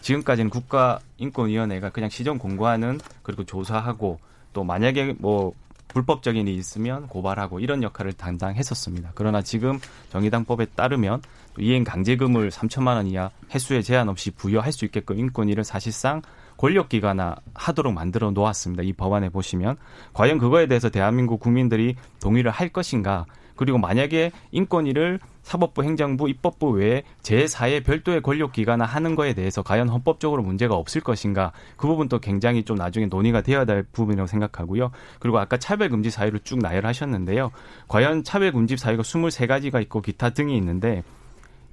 [0.02, 4.18] 지금까지는 국가인권위원회가 그냥 시정 공고하는 그리고 조사하고
[4.52, 5.54] 또 만약에 뭐
[5.88, 9.12] 불법적인 일이 있으면 고발하고 이런 역할을 담당했었습니다.
[9.14, 9.78] 그러나 지금
[10.10, 11.22] 정의당법에 따르면
[11.58, 16.20] 이행 강제금을 3천만 원 이하 횟수에 제한 없이 부여할 수 있게끔 인권위를 사실상
[16.64, 18.84] 권력기관화 하도록 만들어 놓았습니다.
[18.84, 19.76] 이 법안에 보시면
[20.14, 23.26] 과연 그거에 대해서 대한민국 국민들이 동의를 할 것인가?
[23.54, 30.42] 그리고 만약에 인권위를 사법부, 행정부, 입법부 외에 제4의 별도의 권력기관화 하는 거에 대해서 과연 헌법적으로
[30.42, 34.90] 문제가 없을 것인가 그 부분도 굉장히 좀 나중에 논의가 되어야 될 부분이라고 생각하고요.
[35.18, 37.50] 그리고 아까 차별금지 사유를 쭉 나열하셨는데요.
[37.88, 41.04] 과연 차별금지 사유가 23가지가 있고 기타 등이 있는데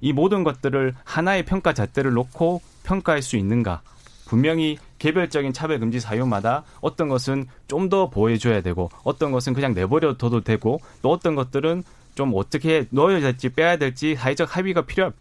[0.02, 3.80] 이 모든 것들을 하나의 평가 잣대를 놓고 평가할 수 있는가?
[4.32, 10.40] 분명히 개별적인 차별 금지 사유마다 어떤 것은 좀 더 보호해줘야 되고 어떤 것은 그냥 내버려둬도
[10.40, 11.82] 되고 또 어떤 것들은
[12.14, 15.12] 좀 어떻게 넣어야 될지 빼야 될지 사회적 합의가 필요한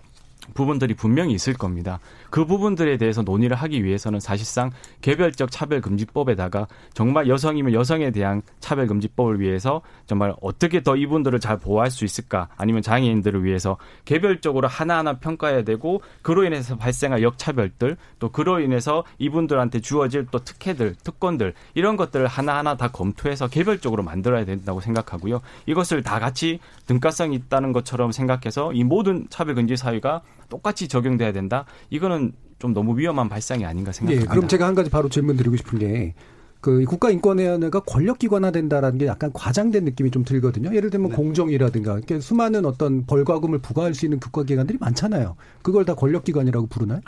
[0.54, 2.00] 부분들이 분명히 있을 겁니다.
[2.30, 9.82] 그 부분들에 대해서 논의를 하기 위해서는 사실상 개별적 차별금지법에다가 정말 여성이면 여성에 대한 차별금지법을 위해서
[10.06, 16.02] 정말 어떻게 더 이분들을 잘 보호할 수 있을까 아니면 장애인들을 위해서 개별적으로 하나하나 평가해야 되고
[16.22, 22.78] 그로 인해서 발생할 역차별들 또 그로 인해서 이분들한테 주어질 또 특혜들 특권들 이런 것들을 하나하나
[22.78, 25.42] 다 검토해서 개별적으로 만들어야 된다고 생각하고요.
[25.66, 31.66] 이것을 다 같이 등가성이 있다는 것처럼 생각해서 이 모든 차별금지 사유가 똑같이 적용돼야 된다.
[31.90, 34.30] 이거는 좀 너무 위험한 발상이 아닌가 생각합니다.
[34.30, 36.14] 예, 그럼 제가 한 가지 바로 질문 드리고 싶은 게.
[36.60, 40.76] 그 국가인권위원회가 권력기관화된다라는 게 약간 과장된 느낌이 좀 들거든요.
[40.76, 41.16] 예를 들면 네.
[41.16, 45.38] 공정이라든가 이렇게 수많은 어떤 벌과금을 부과할 수 있는 국가기관들이 많잖아요.
[45.64, 47.02] 그걸 다 권력기관이라고 부르나요?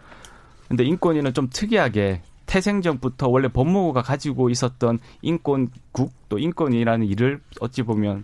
[0.70, 8.24] 근데 인권위는 좀 특이하게 태생전부터 원래 법무부가 가지고 있었던 인권국 또 인권이라는 일을 어찌 보면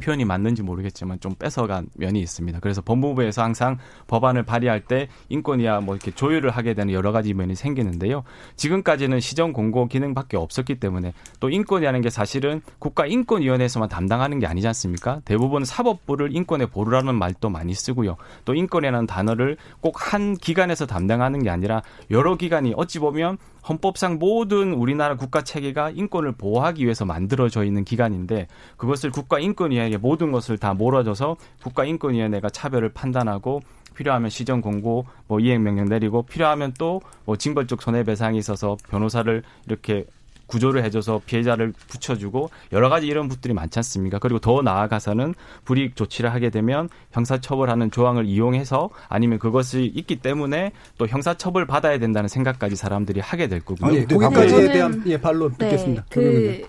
[0.00, 2.60] 표현이 맞는지 모르겠지만 좀 뺏어간 면이 있습니다.
[2.60, 7.54] 그래서 법무부에서 항상 법안을 발의할 때 인권이야 뭐 이렇게 조율을 하게 되는 여러 가지 면이
[7.54, 8.24] 생기는데요.
[8.56, 14.66] 지금까지는 시정 공고 기능밖에 없었기 때문에 또 인권이라는 게 사실은 국가 인권위원회에서만 담당하는 게 아니지
[14.68, 15.20] 않습니까?
[15.24, 18.16] 대부분 사법부를 인권의 보루라는 말도 많이 쓰고요.
[18.44, 24.72] 또 인권이라는 단어를 꼭 한 기관에서 담당하는 게 아니라 여러 기관이 어찌 보면 헌법상 모든
[24.72, 31.36] 우리나라 국가 체계가 인권을 보호하기 위해서 만들어져 있는 기관인데 그것을 국가인권위원회에 모든 것을 다 몰아줘서
[31.62, 33.60] 국가인권위원회가 차별을 판단하고
[33.94, 40.06] 필요하면 시정 공고, 뭐 이행 명령 내리고 필요하면 또 뭐 징벌적 손해배상이 있어서 변호사를 이렇게
[40.46, 44.18] 구조를 해줘서 피해자를 붙여주고 여러 가지 이런 것들이 많지 않습니까?
[44.18, 51.06] 그리고 더 나아가서는 불이익 조치를 하게 되면 형사처벌하는 조항을 이용해서 아니면 그것이 있기 때문에 또
[51.06, 53.90] 형사처벌 받아야 된다는 생각까지 사람들이 하게 될 거고요.
[53.90, 56.04] 아, 예, 거기까지에 대한 예, 반론 네, 듣겠습니다.
[56.10, 56.66] 그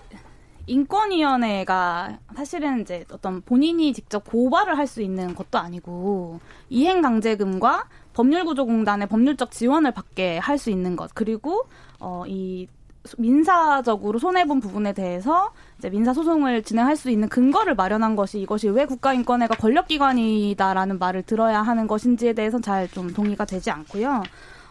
[0.66, 9.50] 인권위원회가 사실은 이제 어떤 본인이 직접 고발을 할 수 있는 것도 아니고 이행강제금과 법률구조공단의 법률적
[9.50, 11.66] 지원을 받게 할 수 있는 것 그리고
[12.00, 12.66] 어 이
[13.16, 18.68] 민사적으로 손해 본 부분에 대해서 이제 민사 소송을 진행할 수 있는 근거를 마련한 것이 이것이
[18.68, 24.22] 왜 국가인권회가 권력기관이다라는 말을 들어야 하는 것인지에 대해서는 잘 좀 동의가 되지 않고요.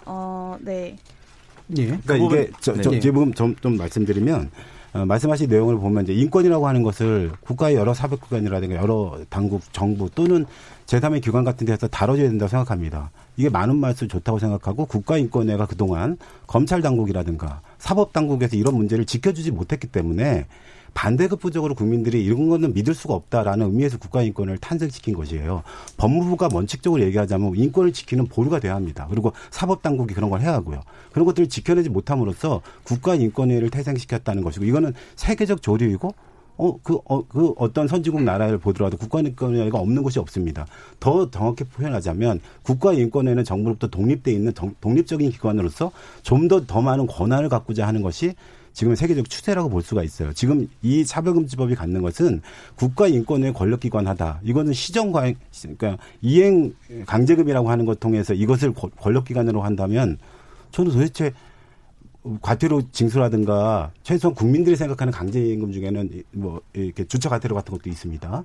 [0.05, 0.97] 어, 네.
[1.77, 1.97] 예.
[2.05, 2.99] 그러니까 이게 저, 저 네.
[2.99, 4.49] 지금 좀, 좀 말씀드리면
[4.93, 10.45] 어, 말씀하신 내용을 보면 이제 인권이라고 하는 것을 국가의 여러 사법기관이라든가 여러 당국, 정부 또는
[10.85, 13.11] 제3의 기관 같은 데서 다뤄져야 된다고 생각합니다.
[13.35, 19.87] 이게 많은 말씀 좋다고 생각하고 국가인권회가 그동안 검찰 당국이라든가 사법 당국에서 이런 문제를 지켜주지 못했기
[19.87, 20.45] 때문에
[20.93, 25.61] 반대급부적으로 국민들이 이런 거는 믿을 수가 없다라는 의미에서 국가인권을 탄생시킨 것이에요.
[25.97, 29.05] 법무부가 원칙적으로 얘기하자면 인권을 지키는 보루가 돼야 합니다.
[29.09, 30.81] 그리고 사법당국이 그런 걸 해야 하고요.
[31.11, 36.15] 그런 것들을 지켜내지 못함으로써 국가인권회를 태생시켰다는 것이고 이거는 세계적 조류이고
[36.57, 40.65] 어, 그, 어, 그 어떤 선진국 나라를 보더라도 국가인권위가 없는 곳이 없습니다.
[40.99, 45.91] 더 정확히 표현하자면 국가인권위는 정부로부터 독립돼 있는 독립적인 기관으로서
[46.23, 48.33] 좀 더더 더 많은 권한을 갖고자 하는 것이
[48.73, 50.33] 지금 세계적 추세라고 볼 수가 있어요.
[50.33, 52.41] 지금 이 차별금지법이 갖는 것은
[52.75, 54.41] 국가 인권의 권력기관하다.
[54.43, 56.75] 이거는 시정 과잉 그러니까 이행
[57.07, 60.19] 강제금이라고 하는 것 통해서 이것을 권력기관으로 한다면
[60.71, 61.33] 저는 도대체
[62.41, 68.43] 과태료 징수라든가 최소한 국민들이 생각하는 강제임금 중에는 뭐 이렇게 주차 과태료 같은 것도 있습니다.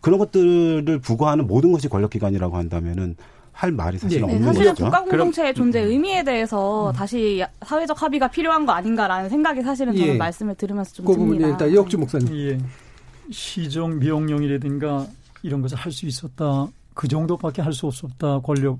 [0.00, 3.16] 그런 것들을 부과하는 모든 것이 권력기관이라고 한다면은
[3.52, 4.84] 할 말이 사실 네, 없는 사실은 거죠.
[4.84, 6.92] 국가 공동체의 존재 의미에 대해서 음.
[6.92, 10.18] 다시 사회적 합의가 필요한 거 아닌가라는 생각이 사실은 저는 예.
[10.18, 11.48] 말씀을 들으면서 좀 그 듭니다.
[11.48, 12.36] 일단 이혁주 목사님.
[12.50, 12.58] 예.
[13.30, 15.06] 시정 명령이라든가
[15.42, 16.66] 이런 것을 할 수 있었다.
[16.94, 18.40] 그 정도밖에 할 수 없었다.
[18.40, 18.78] 권력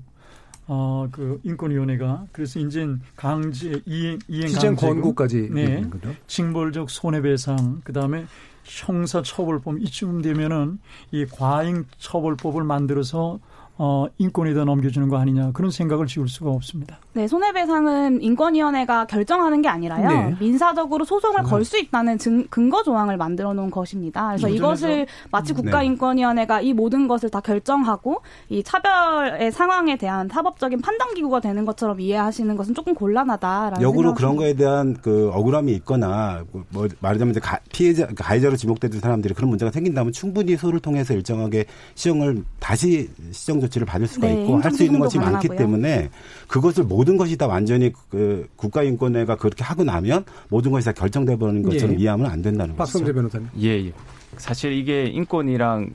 [0.67, 5.83] 어, 그 인권위원회가 그래서 이제 강제 이행 이행 시정 권고까지 네,
[6.27, 8.25] 징벌적 손해배상 그다음에
[8.63, 10.79] 형사처벌법 이쯤 되면은
[11.11, 13.39] 이 과잉 처벌법을 만들어서
[13.77, 16.97] 어, 인권에다 넘겨주는 거 아니냐 그런 생각을 지울 수가 없습니다.
[17.13, 20.07] 네, 손해배상은 인권위원회가 결정하는 게 아니라요.
[20.07, 20.35] 네.
[20.39, 21.49] 민사적으로 소송을 네.
[21.49, 24.27] 걸수 있다는 증, 근거 조항을 만들어 놓은 것입니다.
[24.27, 25.61] 그래서 이것을 마치 네.
[25.61, 31.99] 국가인권위원회가 이 모든 것을 다 결정하고 이 차별의 상황에 대한 사법적인 판단 기구가 되는 것처럼
[31.99, 37.59] 이해하시는 것은 조금 곤란하다라는 역으로 그런 거에 대한 그 억울함이 있거나 뭐 말하자면 이제 가,
[37.73, 43.85] 피해자 가해자로 지목되는 사람들이 그런 문제가 생긴다면 충분히 소를 통해서 일정하게 시정을 다시 시정 조치를
[43.85, 46.09] 받을 수가 네, 있고 할 수 있는 것이 많기 때문에
[46.47, 51.63] 그것을 모든 것이 다 완전히 그 국가인권회가 그렇게 하고 나면 모든 것이 다 결정돼 버리는
[51.63, 51.99] 것처럼 예.
[51.99, 52.77] 이해하면 안 된다는 거죠.
[52.77, 53.49] 박성재 변호사님.
[53.61, 53.93] 예, 예.
[54.37, 55.91] 사실 이게 인권이랑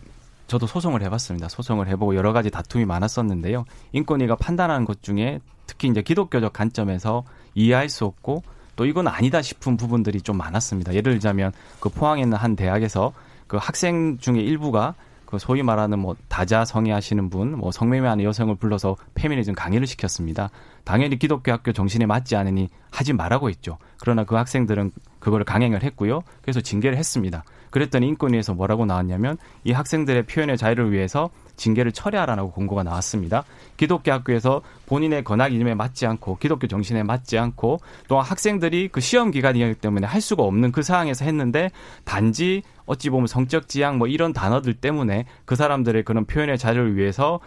[0.47, 1.49] 저도 소송을 해봤습니다.
[1.49, 3.65] 소송을 해보고 여러 가지 다툼이 많았었는데요.
[3.93, 7.23] 인권위가 판단하는 것 중에 특히 이제 기독교적 관점에서
[7.55, 8.43] 이해할 수 없고
[8.77, 10.95] 또 이건 아니다 싶은 부분들이 좀 많았습니다.
[10.95, 13.13] 예를 들자면 그 포항에 있는 한 대학에서
[13.47, 14.95] 그 학생 중에 일부가
[15.31, 20.51] 그 소위 말하는 뭐 다자 성애하시는 분, 뭐 성매매하는 여성을 불러서 페미니즘 강의를 시켰습니다.
[20.85, 23.79] 당연히 기독교 학교 정신에 맞지 않으니 하지 말라고 했죠.
[24.01, 24.91] 그러나 그 학생들은
[25.21, 26.23] 그거를 강행을 했고요.
[26.43, 27.45] 그래서 징계를 했습니다.
[27.71, 33.45] 그랬더니 인권위에서 뭐라고 나왔냐면 이 학생들의 표현의 자유를 위해서 징계를 철회하라고 공고가 나왔습니다.
[33.77, 39.31] 기독교 학교에서 본인의 건학 이념에 맞지 않고 기독교 정신에 맞지 않고 또 학생들이 그 시험
[39.31, 41.71] 기간이기 때문에 할 수가 없는 그 상황에서 했는데
[42.05, 47.41] 단지 어찌 보면 성적 지향 뭐 이런 단어들 때문에 그 사람들의 그런 표현의 자유를 위해서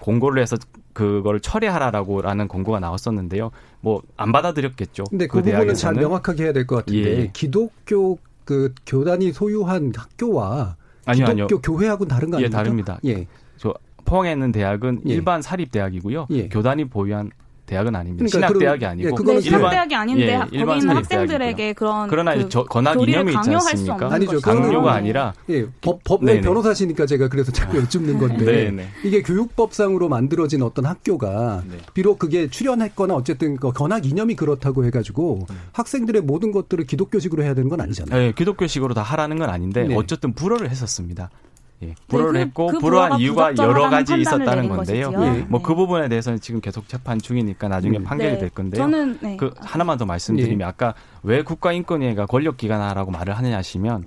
[0.00, 0.56] 공고를 해서
[0.92, 3.50] 그걸 철회하라라고라는 공고가 나왔었는데요.
[3.80, 5.04] 뭐 안 받아들였겠죠.
[5.10, 7.30] 근데 그, 그 부분은 잘 명확하게 해야 될 것 같은데 예.
[7.32, 11.60] 기독교 그 교단이 소유한 학교와 아니요, 기독교 아니요.
[11.62, 12.58] 교회하고는 다른 거 예, 아닙니까?
[12.58, 13.00] 예, 다릅니다.
[13.06, 13.26] 예.
[14.04, 15.14] 저 포항에 있는 대학은 예.
[15.14, 16.26] 일반 사립 대학이고요.
[16.30, 16.48] 예.
[16.48, 17.30] 교단이 보유한
[17.66, 18.26] 대학은 아닙니다.
[18.30, 22.48] 그러니까 신학 대학이 아니고 네, 신학 대학이 아닌데 예, 거기 있는 학생들에게 그런 그러나 그
[22.50, 24.12] 저, 권학 이념이 있지 않습니까?
[24.12, 24.38] 아니죠.
[24.40, 28.88] 강요가 아니라 예, 법, 법내 변호사시니까 제가 그래서 자꾸 여쭙는 건데 네, 네.
[29.02, 31.78] 이게 교육법상으로 만들어진 어떤 학교가 네.
[31.94, 35.56] 비록 그게 출연했거나 어쨌든 그 권학 이념이 그렇다고 해가지고 네.
[35.72, 38.20] 학생들의 모든 것들을 기독교식으로 해야 되는 건 아니잖아요.
[38.20, 39.94] 네, 기독교식으로 다 하라는 건 아닌데 네.
[39.96, 41.30] 어쨌든 불허를 했었습니다.
[41.84, 45.12] 예, 불허를 네, 그, 했고 그 불허한 이유가 여러 가지 있었다는 건데요.
[45.12, 45.44] 예.
[45.48, 45.76] 뭐그 네.
[45.76, 48.04] 부분에 대해서는 지금 계속 재판 중이니까 나중에 음.
[48.04, 48.38] 판결이 네.
[48.38, 48.82] 될 건데요.
[48.82, 49.36] 저는 네.
[49.36, 50.64] 그 하나만 더 말씀드리면 예.
[50.64, 54.04] 아까 왜 국가인권위회가 권력기관화라고 말을 하느냐 하시면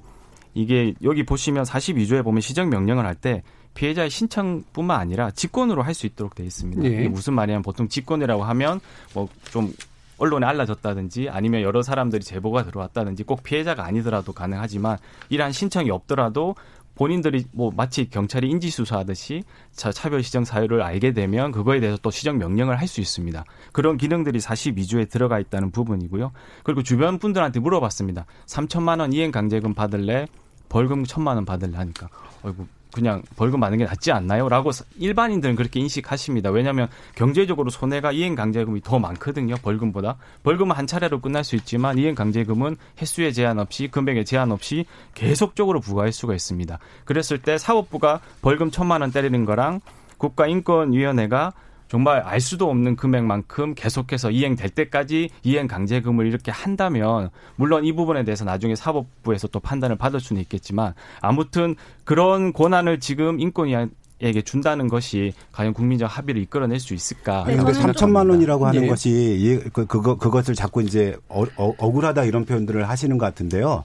[0.54, 3.44] 이게 여기 보시면 42조에 보면 시정 명령을 할 때
[3.76, 6.84] 피해자의 신청뿐만 아니라 직권으로 할 수 있도록 돼 있습니다.
[6.84, 6.88] 예.
[6.88, 8.80] 이게 무슨 말이냐면 보통 직권이라고 하면
[9.14, 9.72] 뭐좀
[10.18, 14.98] 언론에 알려졌다든지 아니면 여러 사람들이 제보가 들어왔다든지 꼭 피해자가 아니더라도 가능하지만
[15.30, 16.56] 이러한 신청이 없더라도
[16.98, 22.38] 본인들이 뭐 마치 경찰이 인지 수사하듯이 차별 시정 사유를 알게 되면 그거에 대해서 또 시정
[22.38, 23.44] 명령을 할 수 있습니다.
[23.74, 26.32] 그런 기능들이 42조에 들어가 있다는 부분이고요.
[26.64, 28.26] 그리고 주변 분들한테 물어봤습니다.
[28.46, 30.28] 3천만 원 이행 강제금 받을래?
[30.70, 32.10] 벌금 1천만 원 받을래 하니까
[32.44, 34.50] 어이구 그냥 벌금 받는 게 낫지 않나요?
[34.50, 36.50] 라고 일반인들은 그렇게 인식하십니다.
[36.50, 39.56] 왜냐하면 경제적으로 손해가 이행 강제금이 더 많거든요.
[39.56, 40.18] 벌금보다.
[40.44, 45.80] 벌금은 한 차례로 끝날 수 있지만 이행 강제금은 횟수에 제한 없이 금액에 제한 없이 계속적으로
[45.80, 46.80] 부과할 수가 있습니다.
[47.06, 49.82] 그랬을 때 사법부가 벌금 천만 원 때리는 거랑
[50.18, 51.54] 국가인권위원회가
[51.88, 58.24] 정말 알 수도 없는 금액만큼 계속해서 이행될 때까지 이행 강제금을 이렇게 한다면 물론 이 부분에
[58.24, 63.76] 대해서 나중에 사법부에서 또 판단을 받을 수는 있겠지만 아무튼 그런 권한을 지금 인권위
[64.20, 67.44] 에게 준다는 것이 과연 국민적 합의를 이끌어낼 수 있을까?
[67.46, 68.88] 네, 근데 3천만 원이라고 하는 예.
[68.88, 73.84] 것이 그, 그거 그것을 자꾸 이제 어, 어, 억울하다 이런 표현들을 하시는 것 같은데요.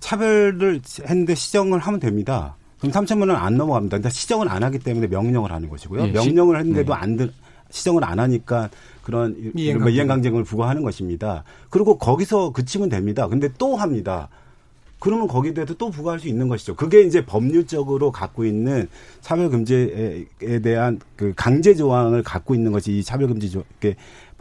[0.00, 2.56] 차별을 했는데 시정을 하면 됩니다.
[2.90, 3.98] 그럼 3천만 원 안 넘어갑니다.
[3.98, 6.08] 근데 시정을 안 하기 때문에 명령을 하는 것이고요.
[6.08, 6.98] 예, 명령을 했는데도 네.
[6.98, 7.32] 안 들,
[7.70, 8.70] 시정을 안 하니까
[9.02, 11.44] 그런 이행강제금을 부과하는 것입니다.
[11.70, 13.26] 그리고 거기서 그치면 됩니다.
[13.28, 14.28] 근데 또 합니다.
[15.00, 16.76] 그러면 거기에 대해서 또 부과할 수 있는 것이죠.
[16.76, 18.88] 그게 이제 법률적으로 갖고 있는
[19.20, 20.24] 차별금지에
[20.62, 23.64] 대한 그 강제 조항을 갖고 있는 것이 이 차별금지 조,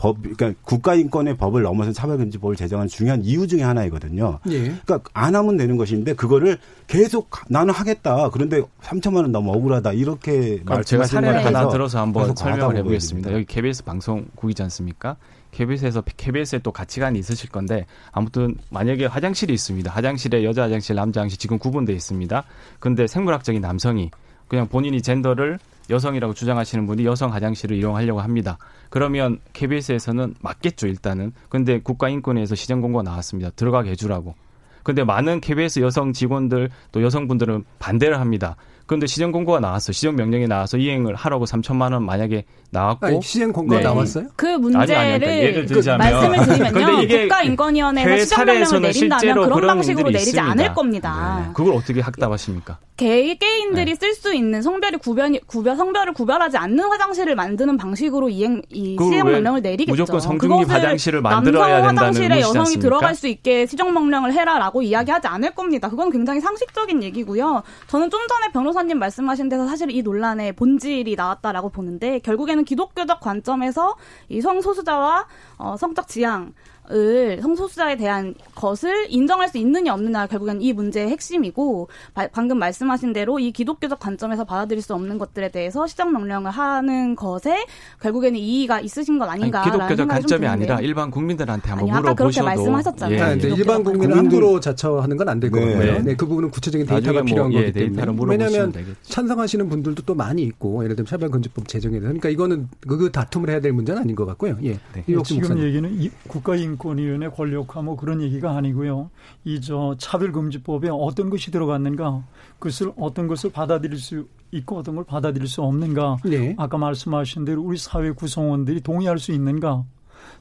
[0.03, 4.39] 법, 그러니까 국가인권의 법을 넘어선 차별금지법을 제정한 중요한 이유 중에 하나이거든요.
[4.49, 4.63] 예.
[4.83, 8.29] 그러니까 안 하면 되는 것인데 그거를 계속 나는 하겠다.
[8.33, 9.93] 그런데 3천만 원 너무 억울하다.
[9.93, 13.31] 이렇게 제가 사례를 하나 들어서 한번 설명을 해보겠습니다.
[13.31, 15.15] 여기 KBS 방송국이지 않습니까?
[15.51, 19.89] KBS에서 KBS에 또 가치관이 있으실 건데 아무튼 만약에 화장실이 있습니다.
[19.89, 22.43] 화장실에 여자 화장실, 남자 화장실 지금 구분돼 있습니다.
[22.81, 24.11] 근데 생물학적인 남성이
[24.49, 25.59] 그냥 본인이 젠더를
[25.89, 28.57] 여성이라고 주장하시는 분이 여성 화장실을 이용하려고 합니다.
[28.89, 31.33] 그러면 KBS에서는 맞겠죠, 일단은.
[31.49, 33.49] 근데 국가인권위에서 시정 공고가 나왔습니다.
[33.51, 34.35] 들어가게 해주라고.
[34.83, 38.57] 근데 많은 KBS 여성 직원들 또 여성분들은 반대를 합니다.
[38.85, 39.93] 그런데 시정 공고가 나왔어.
[39.93, 43.83] 시정 명령이 나와서 이행을 하라고 3천만 원 만약에 나왔고 아니, 시정 공고가 네.
[43.83, 44.27] 나왔어요?
[44.35, 47.07] 그 문제를 아니, 아니, 그러니까 예를 들자면 그 말씀을 드리면요.
[47.07, 50.51] 국가인권위원회가 시정 명령을 내린다면 그런 방식으로 내리지 있습니다.
[50.51, 51.45] 않을 겁니다.
[51.47, 51.53] 네.
[51.53, 52.77] 그걸 어떻게 학답하십니까?
[52.95, 53.95] 개개인들이 네.
[53.95, 59.61] 쓸수 있는 성별이 구별 구별 성별을 구별하지 않는 화장실을 만드는 방식으로 이행 이 시정 명령을
[59.61, 59.91] 내리겠죠.
[59.91, 62.81] 무조건 성중립 화장실을 만들어야 남성 화장실에 여성이 않습니까?
[62.81, 65.89] 들어갈 수 있게 시정 명령을 해라라고 이야기하지 않을 겁니다.
[65.89, 67.63] 그건 굉장히 상식적인 얘기고요.
[67.87, 73.95] 저는 좀 전에 변호사님 말씀하신 데서 사실 이 논란의 본질이 나왔다라고 보는데 결국에는 기독교적 관점에서
[74.29, 75.25] 이 성소수자와
[75.57, 76.53] 어, 성적 지향
[76.91, 83.13] 을 성소수자에 대한 것을 인정할 수 있느냐 없느냐 결국엔 이 문제의 핵심이고 바, 방금 말씀하신
[83.13, 87.65] 대로 이 기독교적 관점에서 받아들일 수 없는 것들에 대해서 시정 명령을 하는 것에
[88.01, 92.15] 결국에는 이의가 있으신 것 아닌가 아니, 기독교적 관점이 아니라 일반 국민들한테 한번 아니, 물어보셔도 아까
[92.15, 93.37] 그렇게 말씀하셨잖아요.
[93.43, 93.55] 예.
[93.55, 95.79] 일반 국민을 함부로 자처하는 건 안 될 거고요.
[95.79, 95.99] 네.
[96.01, 96.15] 네.
[96.15, 98.73] 그 부분은 구체적인 데이터가 뭐, 필요한 예, 거기 때문에 왜냐하면.
[99.03, 103.49] 찬성하시는 분들도 또 많이 있고 예를 들면 차별금지법 제정에 대해서 그러니까 이거는 그, 그 다툼을
[103.49, 104.57] 해야 될 문제는 아닌 것 같고요.
[104.63, 104.79] 예.
[104.93, 105.03] 네.
[105.23, 105.63] 지금 목사님.
[105.63, 109.09] 얘기는 국가인 인권위원회 권력화 뭐 그런 얘기가 아니고요.
[109.45, 112.23] 이 저 차별금지법에 어떤 것이 들어갔는가,
[112.59, 116.17] 그것을 어떤 것을 받아들일 수 있고 어떤 걸 받아들일 수 없는가.
[116.25, 116.55] 네.
[116.57, 119.85] 아까 말씀하신 대로 우리 사회 구성원들이 동의할 수 있는가.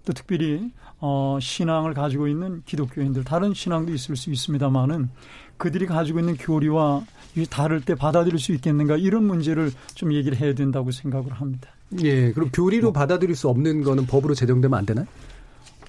[0.05, 5.09] 또 특별히 어 신앙을 가지고 있는 기독교인들 다른 신앙도 있을 수 있습니다만은
[5.57, 7.05] 그들이 가지고 있는 교리와
[7.51, 11.71] 다를 때 받아들일 수 있겠는가 이런 문제를 좀 얘기를 해야 된다고 생각을 합니다.
[12.03, 15.07] 예, 그럼 교리로 뭐, 받아들일 수 없는 거는 법으로 제정되면 안 되나요?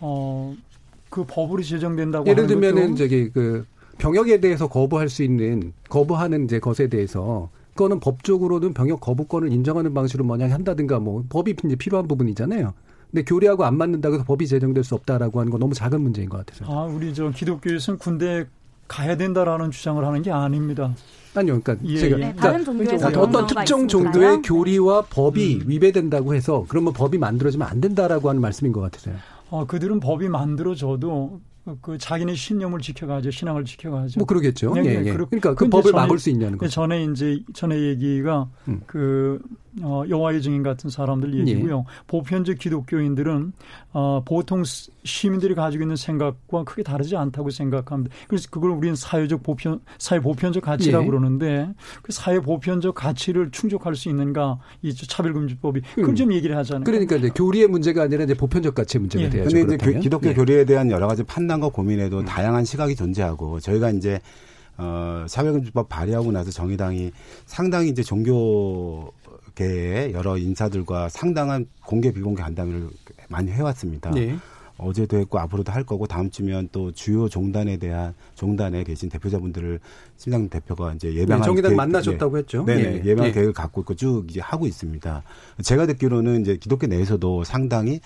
[0.06, 0.54] 어,
[1.10, 3.66] 그 법으로 제정된다고 예를 들면은 저기 그
[3.99, 10.26] 병역에 대해서 거부할 수 있는 거부하는 이제 것에 대해서 그거는 법적으로는 병역 거부권을 인정하는 방식으로
[10.26, 12.74] 뭐냐 한다든가 뭐 법이 이제 필요한 부분이잖아요.
[13.12, 16.38] 근데 교리하고 안 맞는다고 해서 법이 제정될 수 없다라고 하는 건 너무 작은 문제인 것
[16.38, 16.66] 같아서.
[16.66, 18.45] 아, 우리 저 기독교에서는 군대
[18.88, 20.93] 가야 된다라는 주장을 하는 게 아닙니다.
[21.36, 22.34] 아니요, 그러니까 예, 제가 예.
[22.34, 25.70] 그러니까 어떤 특정 정도의 교리와 법이 음.
[25.70, 29.16] 위배된다고 해서 그러면 법이 만들어지면 안 된다라고 하는 말씀인 것 같아서요.
[29.54, 31.39] 어, 그들은 법이 만들어져도
[31.80, 34.20] 그 자기네 신념을 지켜가죠, 신앙을 지켜가죠.
[34.20, 34.74] 뭐 그러겠죠.
[34.74, 35.14] 네, 예, 예.
[35.14, 36.72] 그러니까 그 법을 전에, 막을 수 있냐는 거죠.
[36.72, 38.82] 전에 이제 전에 얘기가 음.
[38.88, 39.39] 그
[39.82, 41.80] 어, 여호와의 증인 같은 사람들 얘기고요.
[41.80, 41.84] 예.
[42.07, 43.53] 보편적 기독교인들은
[43.93, 44.63] 어, 보통
[45.03, 48.15] 시민들이 가지고 있는 생각과 크게 다르지 않다고 생각합니다.
[48.28, 51.09] 그래서 그걸 우리는 사회적 보편 사회 보편적 가치라고 예.
[51.09, 51.69] 그러는데
[52.03, 56.15] 그 사회 보편적 가치를 충족할 수 있는가 이 차별금지법이 그걸 음.
[56.15, 56.84] 좀 얘기를 하잖아요.
[56.84, 59.30] 그러니까 이제 교리의 문제가 아니라 이제 보편적 가치의 문제가 예.
[59.30, 59.49] 돼야죠.
[59.49, 60.34] 그런데 이제 기독교 예.
[60.34, 62.26] 교리에 대한 여러 가지 판단과 고민에도 음.
[62.26, 64.19] 다양한 시각이 존재하고 저희가 이제
[64.78, 67.11] 어, 차별금지법 발의하고 나서 정의당이
[67.45, 69.11] 상당히 이제 종교
[69.56, 72.89] 계의 여러 인사들과 상당한 공개 비공개 간담회를
[73.30, 74.12] 많이 해왔습니다.
[74.12, 74.38] 네.
[74.78, 79.80] 어제도 했고 앞으로도 할 거고 다음 주면 또 주요 종단에 대한 종단에 계신 대표자분들을
[80.18, 82.64] 심상 대표가 이제 예방할 네, 정의당 만나셨다고 예, 했죠.
[82.66, 83.32] 네, 예, 예방 예.
[83.32, 85.24] 계획을 갖고 있고 쭉 이제 하고 있습니다.
[85.62, 87.99] 제가 듣기로는 이제 기독교 내에서도 상당히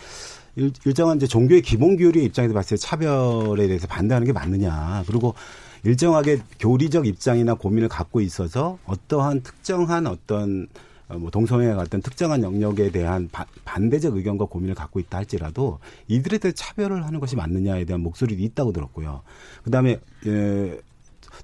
[0.55, 5.03] 일, 일정한 이제 종교의 기본 교리의 입장에서 봤을 때 차별에 대해서 반대하는 게 맞느냐.
[5.07, 5.35] 그리고
[5.83, 12.91] 일정하게 교리적 입장이나 고민을 갖고 있어서 어떠한 특정한 어떤 어, 뭐 동성애와 같은 특정한 영역에
[12.91, 18.01] 대한 바, 반대적 의견과 고민을 갖고 있다 할지라도 이들에 대해 차별을 하는 것이 맞느냐에 대한
[18.01, 19.21] 목소리도 있다고 들었고요.
[19.63, 20.79] 그다음에 예,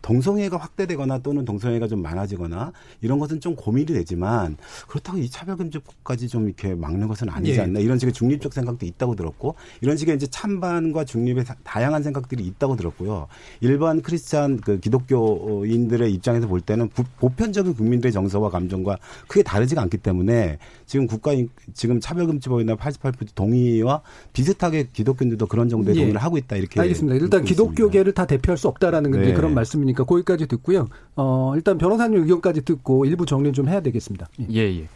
[0.03, 6.45] 동성애가 확대되거나 또는 동성애가 좀 많아지거나 이런 것은 좀 고민이 되지만 그렇다고 이 차별금지법까지 좀
[6.47, 7.61] 이렇게 막는 것은 아니지 예.
[7.61, 12.75] 않나 이런 식의 중립적 생각도 있다고 들었고 이런 식의 이제 찬반과 중립의 다양한 생각들이 있다고
[12.75, 13.27] 들었고요.
[13.61, 18.97] 일반 크리스찬 그 기독교인들의 입장에서 볼 때는 부, 보편적인 국민들의 정서와 감정과
[19.27, 21.31] 크게 다르지가 않기 때문에 지금 국가
[21.73, 24.01] 지금 차별금지법이나 88% 동의와
[24.33, 26.01] 비슷하게 기독교인들도 그런 정도의 예.
[26.01, 27.15] 동의를 하고 있다 이렇게 알겠습니다.
[27.23, 29.33] 일단 기독교계를 다 대표할 수 없다라는 네.
[29.33, 29.92] 그런 말씀이니까.
[29.93, 30.89] 있으니까 거기까지 듣고요.
[31.15, 34.27] 어, 일단 변호사님 의견까지 듣고 일부 정리 좀 해야 되겠습니다.
[34.39, 34.81] 예, 예.
[34.81, 34.87] 예.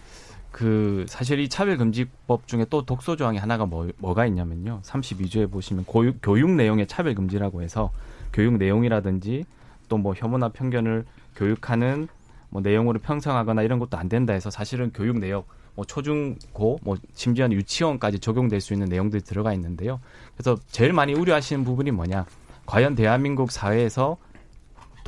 [0.52, 4.82] 그 사실 이 차별금지법 중에 또 독소 조항이 하나가 뭐, 뭐가 있냐면요.
[4.84, 7.92] 32조에 보시면 고육, 교육 내용의 차별금지라고 해서
[8.34, 9.46] 교육 내용이라든지
[9.88, 12.08] 또 뭐 혐오나 편견을 교육하는
[12.50, 15.44] 뭐 내용으로 편성하거나 이런 것도 안 된다 해서 사실은 교육 내용
[15.76, 20.00] 뭐 초중고, 뭐 심지어는 유치원까지 적용될 수 있는 내용들이 들어가 있는데요.
[20.36, 22.26] 그래서 제일 많이 우려하시는 부분이 뭐냐?
[22.66, 24.18] 과연 대한민국 사회에서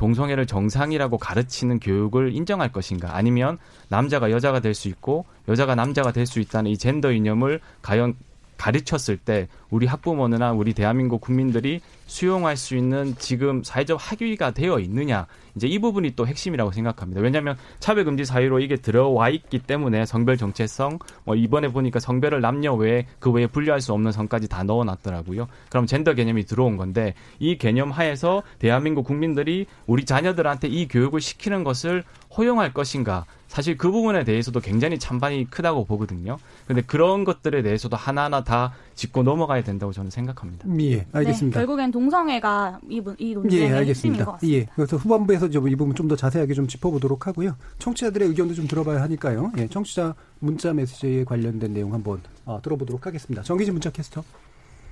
[0.00, 3.14] 동성애를 정상이라고 가르치는 교육을 인정할 것인가?
[3.16, 8.14] 아니면 남자가 여자가 될 수 있고 여자가 남자가 될 수 있다는 이 젠더 이념을 과연
[8.60, 15.26] 가르쳤을 때 우리 학부모나 우리 대한민국 국민들이 수용할 수 있는 지금 사회적 학위가 되어 있느냐
[15.54, 17.22] 이제 이 부분이 또 핵심이라고 생각합니다.
[17.22, 22.74] 왜냐하면 차별 금지 사유로 이게 들어와 있기 때문에 성별 정체성 뭐 이번에 보니까 성별을 남녀
[22.74, 25.48] 외에 그 외에 분류할 수 없는 성까지 다 넣어놨더라고요.
[25.70, 31.64] 그럼 젠더 개념이 들어온 건데 이 개념 하에서 대한민국 국민들이 우리 자녀들한테 이 교육을 시키는
[31.64, 32.04] 것을
[32.36, 36.38] 허용할 것인가 사실 그 부분에 대해서도 굉장히 찬반이 크다고 보거든요.
[36.68, 40.68] 근데 그런 것들에 대해서도 하나하나 다 짚고 넘어가야 된다고 저는 생각합니다.
[40.80, 41.58] 예, 알겠습니다.
[41.58, 44.56] 네, 결국엔 동성애가 이, 이 논쟁의 예, 핵심인 것 같습니다.
[44.56, 47.56] 예, 그래서 후반부에서 이 부분 좀 더 자세하게 좀 짚어보도록 하고요.
[47.80, 49.50] 청취자들의 의견도 좀 들어봐야 하니까요.
[49.58, 53.42] 예, 청취자 문자 메시지에 관련된 내용 한번 어, 들어보도록 하겠습니다.
[53.42, 54.22] 정기진 문자 캐스터.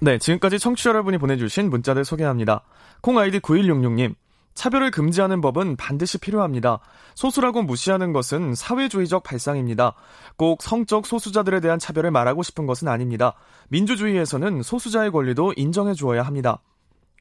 [0.01, 2.63] 네, 지금까지 청취자 여러분이 보내주신 문자들 소개합니다.
[3.03, 4.15] 콩 아이디 9166님.
[4.59, 6.81] 차별을 금지하는 법은 반드시 필요합니다.
[7.15, 9.95] 소수라고 무시하는 것은 사회주의적 발상입니다.
[10.37, 13.35] 꼭 성적 소수자들에 대한 차별을 말하고 싶은 것은 아닙니다.
[13.69, 16.61] 민주주의에서는 소수자의 권리도 인정해 주어야 합니다.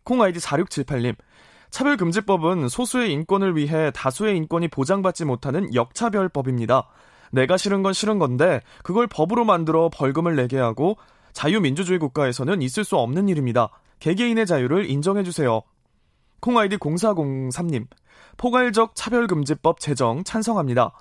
[0.04, 1.16] 콩 아이디 4678님.
[1.70, 6.88] 차별금지법은 소수의 인권을 위해 다수의 인권이 보장받지 못하는 역차별법입니다.
[7.32, 10.98] 내가 싫은 건 싫은 건데 그걸 법으로 만들어 벌금을 내게 하고
[11.34, 13.70] 자유민주주의 국가에서는 있을 수 없는 일입니다.
[14.00, 15.62] 개개인의 자유를 인정해 주세요.
[16.40, 17.88] 콩아이디 0403님,
[18.38, 20.92] 포괄적 차별금지법 제정 찬성합니다.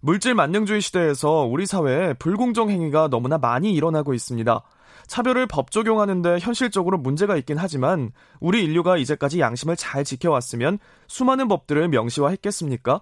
[0.00, 4.62] 물질 만능주의 시대에서 우리 사회에 불공정 행위가 너무나 많이 일어나고 있습니다.
[5.06, 10.78] 차별을 법 적용하는데 현실적으로 문제가 있긴 하지만 우리 인류가 이제까지 양심을 잘 지켜왔으면
[11.08, 13.00] 수많은 법들을 명시화했겠습니까?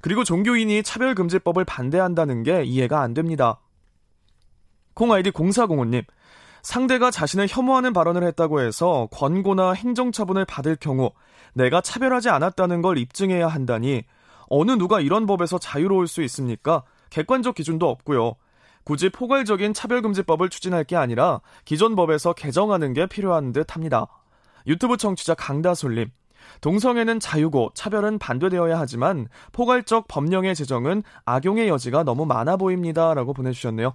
[0.00, 3.60] 그리고 종교인이 차별금지법을 반대한다는 게 이해가 안 됩니다.
[4.94, 6.04] 콩아이디 0405님,
[6.62, 11.12] 상대가 자신을 혐오하는 발언을 했다고 해서 권고나 행정처분을 받을 경우
[11.54, 14.04] 내가 차별하지 않았다는 걸 입증해야 한다니
[14.48, 16.82] 어느 누가 이런 법에서 자유로울 수 있습니까?
[17.10, 18.34] 객관적 기준도 없고요.
[18.84, 24.06] 굳이 포괄적인 차별금지법을 추진할 게 아니라 기존 법에서 개정하는 게 필요한 듯 합니다.
[24.66, 26.10] 유튜브 청취자 강다솔님.
[26.60, 33.14] 동성애는 자유고 차별은 반대되어야 하지만 포괄적 법령의 제정은 악용의 여지가 너무 많아 보입니다.
[33.14, 33.94] 라고 보내주셨네요.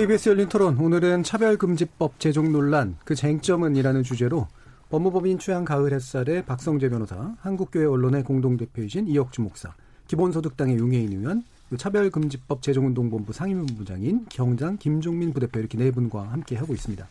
[0.00, 4.48] KBS 열린 토론 오늘은 차별금지법 제정 논란 그 쟁점은이라는 주제로
[4.88, 9.74] 법무법인 취향 가을 햇살의 박성재 변호사, 한국교회 언론의 공동대표이신 이혁주 목사,
[10.06, 11.42] 기본소득당의 용해인 의원,
[11.76, 17.06] 차별금지법 제정운동본부 상임본부장인 경장 김종민 부대표 이렇게 네 분과 함께 하고 있습니다.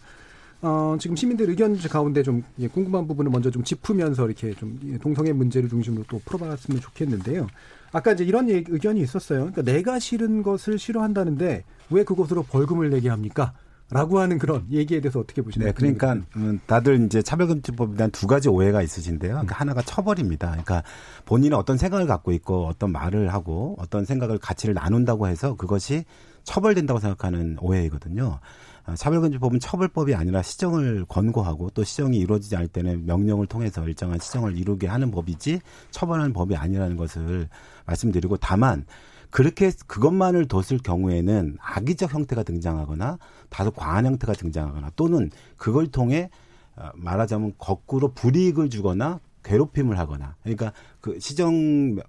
[0.64, 5.70] 어, 지금 시민들 의견 가운데 좀 궁금한 부분을 먼저 좀 짚으면서 이렇게 좀 동성애 문제를
[5.70, 7.46] 중심으로 또 풀어봤으면 좋겠는데요.
[7.92, 9.40] 아까 이제 이런 의견이 있었어요.
[9.40, 13.54] 그러니까 내가 싫은 것을 싫어한다는데 왜 그것으로 벌금을 내게 합니까?
[13.92, 15.70] 라고 하는 그런 얘기에 대해서 어떻게 보시나요?
[15.70, 19.32] 네, 그러니까 음, 다들 이제 차별금지법에 대한 두 가지 오해가 있으신데요.
[19.32, 20.50] 그러니까 하나가 처벌입니다.
[20.50, 20.84] 그러니까
[21.26, 26.06] 본인은 어떤 생각을 갖고 있고 어떤 말을 하고 어떤 생각을 가치를 나눈다고 해서 그것이
[26.44, 28.40] 처벌된다고 생각하는 오해이거든요.
[28.90, 34.58] 어, 차별금지법은 처벌법이 아니라 시정을 권고하고 또 시정이 이루어지지 않을 때는 명령을 통해서 일정한 시정을
[34.58, 35.60] 이루게 하는 법이지
[35.92, 37.50] 처벌하는 법이 아니라는 것을
[37.86, 38.86] 말씀드리고 다만
[39.30, 43.20] 그렇게 그것만을 뒀을 경우에는 악의적 형태가 등장하거나
[43.50, 46.30] 다소 과한 형태가 등장하거나 또는 그걸 통해
[46.76, 52.02] 어, 말하자면 거꾸로 불이익을 주거나 괴롭힘을 하거나 그러니까 그 시정을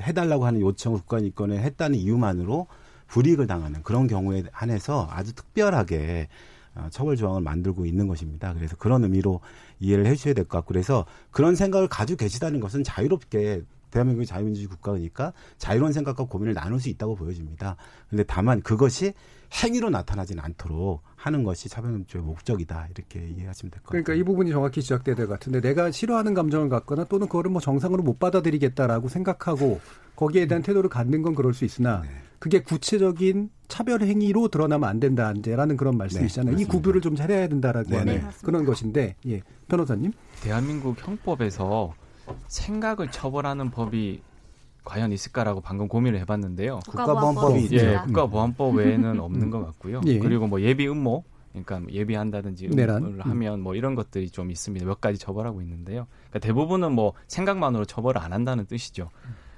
[0.00, 2.66] 해달라고 하는 요청을 국가인권에 했다는 이유만으로
[3.08, 6.28] 불이익을 당하는 그런 경우에 한해서 아주 특별하게
[6.74, 8.54] 어, 처벌 조항을 만들고 있는 것입니다.
[8.54, 9.40] 그래서 그런 의미로
[9.80, 15.32] 이해를 해주셔야 될 것 같고 그래서 그런 생각을 가지고 계시다는 것은 자유롭게 대한민국이 자유민주주의 국가니까
[15.56, 17.76] 자유로운 생각과 고민을 나눌 수 있다고 보여집니다.
[18.08, 19.14] 그런데 다만 그것이
[19.52, 24.02] 행위로 나타나지는 않도록 하는 것이 차별금지의 목적이다 이렇게 이해하시면 될 것 같아요.
[24.04, 27.60] 그러니까 이 부분이 정확히 지적돼야 될 것 같은데 내가 싫어하는 감정을 갖거나 또는 그거를 뭐
[27.60, 29.80] 정상으로 못 받아들이겠다라고 생각하고
[30.16, 32.08] 거기에 대한 태도를 갖는 건 그럴 수 있으나 네.
[32.38, 36.56] 그게 구체적인 차별 행위로 드러나면 안 된다 이제라는 그런 말씀이시잖아요.
[36.56, 38.28] 네, 이 구별을 좀 잘해야 된다라고 네, 하는 네.
[38.44, 41.94] 그런 것인데 예 변호사님 대한민국 형법에서
[42.48, 44.22] 생각을 처벌하는 법이
[44.88, 46.80] 과연 있을까라고 방금 고민을 해봤는데요.
[46.88, 50.00] 국가보안법이 예, 국가보안법 외에는 없는 것 같고요.
[50.06, 50.18] 예.
[50.18, 54.86] 그리고 뭐 예비 음모, 그러니까 뭐 예비한다든지 음모를 하면 뭐 이런 것들이 좀 있습니다.
[54.86, 56.06] 몇 가지 처벌하고 있는데요.
[56.30, 59.10] 그러니까 대부분은 뭐 생각만으로 처벌을 안 한다는 뜻이죠.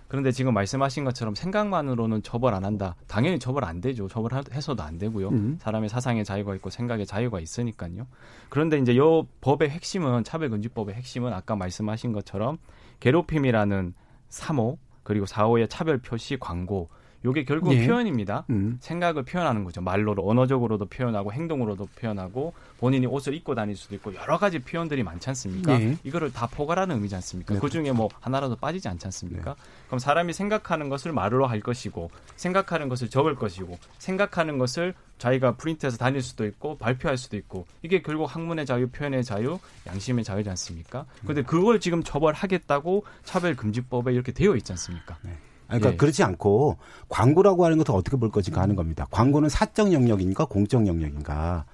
[0.08, 2.96] 그런데 지금 말씀하신 것처럼 생각만으로는 처벌 안 한다.
[3.06, 4.08] 당연히 처벌 안 되죠.
[4.08, 5.28] 처벌해서도 안 되고요.
[5.28, 5.58] 음.
[5.60, 8.08] 사람의 사상의 자유가 있고 생각의 자유가 있으니까요.
[8.48, 12.58] 그런데 이제 요 법의 핵심은 차별금지법의 핵심은 아까 말씀하신 것처럼
[12.98, 13.94] 괴롭힘이라는
[14.30, 14.78] 3호
[15.10, 16.88] 그리고 4호의 차별 표시 광고
[17.24, 17.86] 요게 결국 예.
[17.86, 18.44] 표현입니다.
[18.50, 18.78] 음.
[18.80, 19.80] 생각을 표현하는 거죠.
[19.80, 25.28] 말로도 언어적으로도 표현하고 행동으로도 표현하고 본인이 옷을 입고 다닐 수도 있고 여러 가지 표현들이 많지
[25.30, 25.80] 않습니까?
[25.80, 25.96] 예.
[26.02, 27.54] 이거를 다 포괄하는 의미지 않습니까?
[27.54, 27.60] 네.
[27.60, 29.54] 그 중에 뭐 하나라도 빠지지 않지 않습니까?
[29.54, 29.60] 네.
[29.86, 35.98] 그럼 사람이 생각하는 것을 말로 할 것이고 생각하는 것을 적을 것이고 생각하는 것을 자기가 프린트해서
[35.98, 41.04] 다닐 수도 있고 발표할 수도 있고 이게 결국 학문의 자유, 표현의 자유, 양심의 자유지 않습니까?
[41.20, 45.18] 그런데 그걸 지금 처벌하겠다고 차별금지법에 이렇게 되어 있지 않습니까?
[45.22, 45.36] 네.
[45.70, 45.96] 그러니까 예.
[45.96, 46.76] 그렇지 않고
[47.08, 49.06] 광고라고 하는 것을 어떻게 볼 것인가 하는 겁니다.
[49.10, 51.64] 광고는 사적 영역인가 공적 영역인가.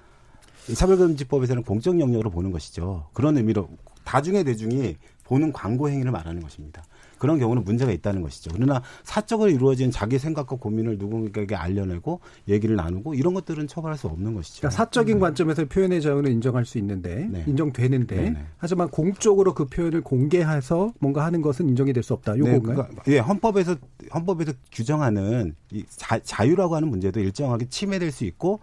[0.73, 3.07] 차별금지법에서는 공적 영역으로 보는 것이죠.
[3.13, 3.69] 그런 의미로
[4.03, 6.83] 다중의 대중이 보는 광고 행위를 말하는 것입니다.
[7.19, 8.51] 그런 경우는 문제가 있다는 것이죠.
[8.53, 14.33] 그러나 사적으로 이루어진 자기 생각과 고민을 누군가에게 알려내고 얘기를 나누고 이런 것들은 처벌할 수 없는
[14.33, 14.61] 것이죠.
[14.61, 15.19] 그러니까 사적인 네.
[15.21, 17.43] 관점에서 표현의 자유는 인정할 수 있는데 네.
[17.45, 18.29] 인정되는데 네네.
[18.31, 18.45] 네.
[18.57, 22.37] 하지만 공적으로 그 표현을 공개해서 뭔가 하는 것은 인정이 될 수 없다.
[22.37, 22.59] 요건가요?
[22.61, 23.75] 네, 그러니까, 예, 헌법에서
[24.13, 28.61] 헌법에서 규정하는 이 자, 자유라고 하는 문제도 일정하게 침해될 수 있고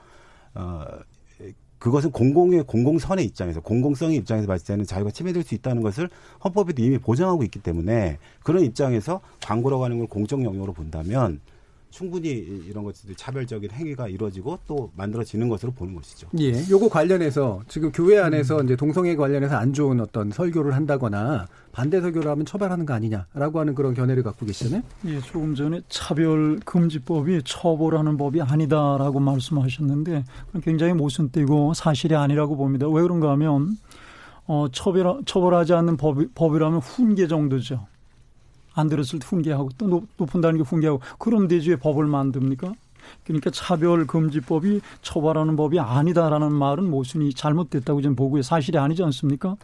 [0.55, 0.85] 어
[1.85, 6.09] 그것은 공공의 공공선의 입장에서 공공성의 입장에서 봤을 때는 자유가 침해될 수 있다는 것을
[6.43, 11.41] 헌법에도 이미 보장하고 있기 때문에 그런 입장에서 광고라고 하는 걸 공적 영역으로 본다면
[11.95, 12.29] 충분히
[12.69, 16.27] 이런 것들이 차별적인 행위가 이루어지고 또 만들어지는 것으로 보는 것이죠.
[16.41, 16.53] 예.
[16.69, 18.65] 요거 관련해서 지금 교회 안에서 음.
[18.65, 23.77] 이제 동성애 관련해서 안 좋은 어떤 설교를 한다거나 반대 설교를 하면 처벌하는 거 아니냐라고 하는
[23.77, 24.83] 그런 견해를 갖고 계시잖아요.
[25.07, 30.25] 예, 조금 전에 차별 금지법이 처벌하는 법이 아니다라고 말씀하셨는데
[30.65, 32.89] 굉장히 모순되고 사실이 아니라고 봅니다.
[32.89, 33.79] 왜 그런가 하면
[34.47, 37.87] 어, 처벌, 처벌하지 않는 법, 법이라면 훈계 정도죠.
[38.75, 42.75] 안 들었을 때 훈계하고 또 높, 높은 단계 훈계하고 그럼 되지 왜 법을 만듭니까?
[43.25, 48.43] 그러니까 차별금지법이 처벌하는 법이 아니다라는 말은 모순이 잘못됐다고 저는 보고요.
[48.43, 49.57] 사실이 아니지 않습니까?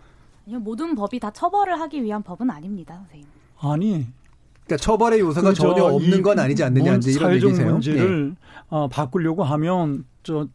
[0.46, 3.26] 아니요, 모든 법이 다 처벌을 하기 위한 법은 아닙니다, 선생님.
[3.60, 4.06] 아니.
[4.66, 7.72] 그러니까 처벌의 요소가 전혀 없는 건 아니지 않느냐 이제 이런 사회적 얘기세요?
[7.72, 8.36] 문제를 네.
[8.68, 10.48] 어, 바꾸려고 하면 저,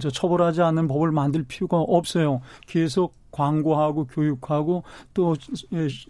[0.00, 2.40] 저 처벌하지 않는 법을 만들 필요가 없어요.
[2.66, 4.82] 계속 광고하고 교육하고
[5.14, 5.36] 또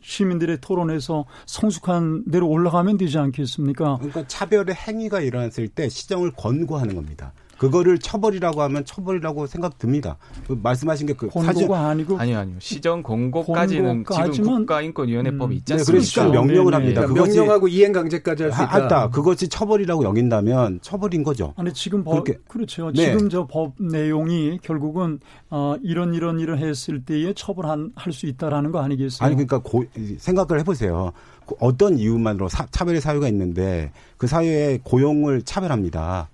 [0.03, 3.97] 시민들의 토론에서 성숙한 대로 올라가면 되지 않겠습니까?
[3.99, 7.33] 그러니까 차별의 행위가 일어났을 때 시정을 권고하는 겁니다.
[7.61, 10.17] 그거를 처벌이라고 하면 처벌이라고 생각 듭니다.
[10.49, 15.85] 그 말씀하신 게그 권고가 아니고 아니요 아니요 시정 권고까지는 지금 국가인권위원회법이 있지 않습니까?
[15.85, 17.03] 네, 그래서 시정 명령을 합니다.
[17.07, 18.79] 네, 명령하고 이행 강제까지 할 수 있다.
[18.81, 19.11] 했다.
[19.11, 21.53] 그것이 처벌이라고 여긴다면 처벌인 거죠.
[21.59, 22.39] 아니 지금 법 그렇게.
[22.49, 22.93] 그렇죠.
[22.93, 23.13] 네.
[23.13, 28.81] 지금 저 법 내용이 결국은 어, 이런 이런 일을 했을 때에 처벌할 수 있다라는 거
[28.81, 29.27] 아니겠어요?
[29.27, 29.85] 아니 그러니까 고,
[30.19, 31.13] 생각을 해보세요.
[31.59, 36.31] 어떤 이유만으로 사, 차별의 사유가 있는데 그 사유에 고용을 차별합니다.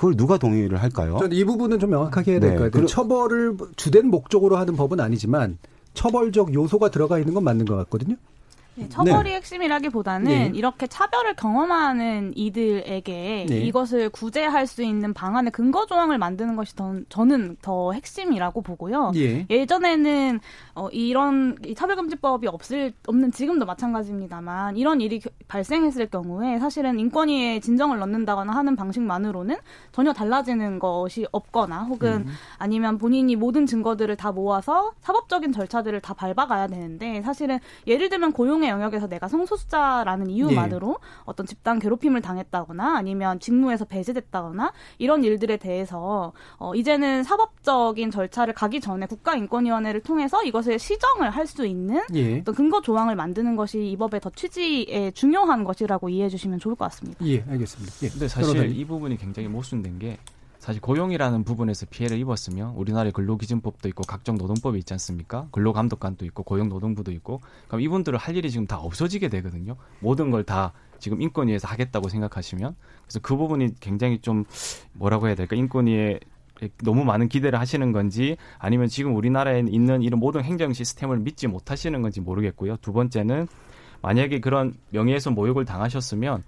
[0.00, 1.18] 그걸 누가 동의를 할까요?
[1.18, 2.70] 저는 이 부분은 좀 명확하게 해야 될것 네.
[2.70, 2.86] 같아요.
[2.86, 5.58] 처벌을 주된 목적으로 하는 법은 아니지만
[5.92, 8.16] 처벌적 요소가 들어가 있는 건 맞는 것 같거든요.
[8.80, 9.36] 네, 처벌이 네.
[9.36, 10.52] 핵심이라기보다는 네.
[10.54, 13.60] 이렇게 차별을 경험하는 이들에게 네.
[13.60, 19.12] 이것을 구제할 수 있는 방안의 근거 조항을 만드는 것이 더, 저는 더 핵심이라고 보고요.
[19.16, 19.46] 예.
[19.66, 20.40] 전에는
[20.74, 28.52] 어, 이런 차별금지법이 없을 없는 지금도 마찬가지입니다만 이런 일이 발생했을 경우에 사실은 인권위에 진정을 넣는다거나
[28.52, 29.56] 하는 방식만으로는
[29.92, 32.32] 전혀 달라지는 것이 없거나 혹은 음.
[32.58, 38.69] 아니면 본인이 모든 증거들을 다 모아서 사법적인 절차들을 다 밟아가야 되는데 사실은 예를 들면 고용의
[38.70, 41.22] 영역에서 내가 성소수자라는 이유만으로 예.
[41.24, 48.80] 어떤 집단 괴롭힘을 당했다거나 아니면 직무에서 배제됐다거나 이런 일들에 대해서 어, 이제는 사법적인 절차를 가기
[48.80, 52.38] 전에 국가인권위원회를 통해서 이것을 시정을 할 수 있는 예.
[52.38, 56.84] 어떤 근거 조항을 만드는 것이 이 법의 더 취지에 중요한 것이라고 이해해 주시면 좋을 것
[56.84, 57.26] 같습니다.
[57.26, 57.92] 예, 알겠습니다.
[58.04, 58.08] 예.
[58.08, 60.16] 근데 사실 이 부분이 굉장히 모순된 게
[60.60, 65.48] 사실 고용이라는 부분에서 피해를 입었으면 우리나라에 근로기준법도 있고 각종 노동법이 있지 않습니까?
[65.52, 69.76] 근로감독관도 있고 고용노동부도 있고 그럼 이분들을 할 일이 지금 다 없어지게 되거든요.
[70.00, 74.44] 모든 걸 다 지금 인권위에서 하겠다고 생각하시면 그래서 그 부분이 굉장히 좀
[74.92, 76.20] 뭐라고 해야 될까 인권위에
[76.84, 82.02] 너무 많은 기대를 하시는 건지 아니면 지금 우리나라에 있는 이런 모든 행정 시스템을 믿지 못하시는
[82.02, 82.76] 건지 모르겠고요.
[82.78, 83.48] 두 번째는
[84.02, 86.42] 만약에 그런 명예훼손 모욕을 당하셨으면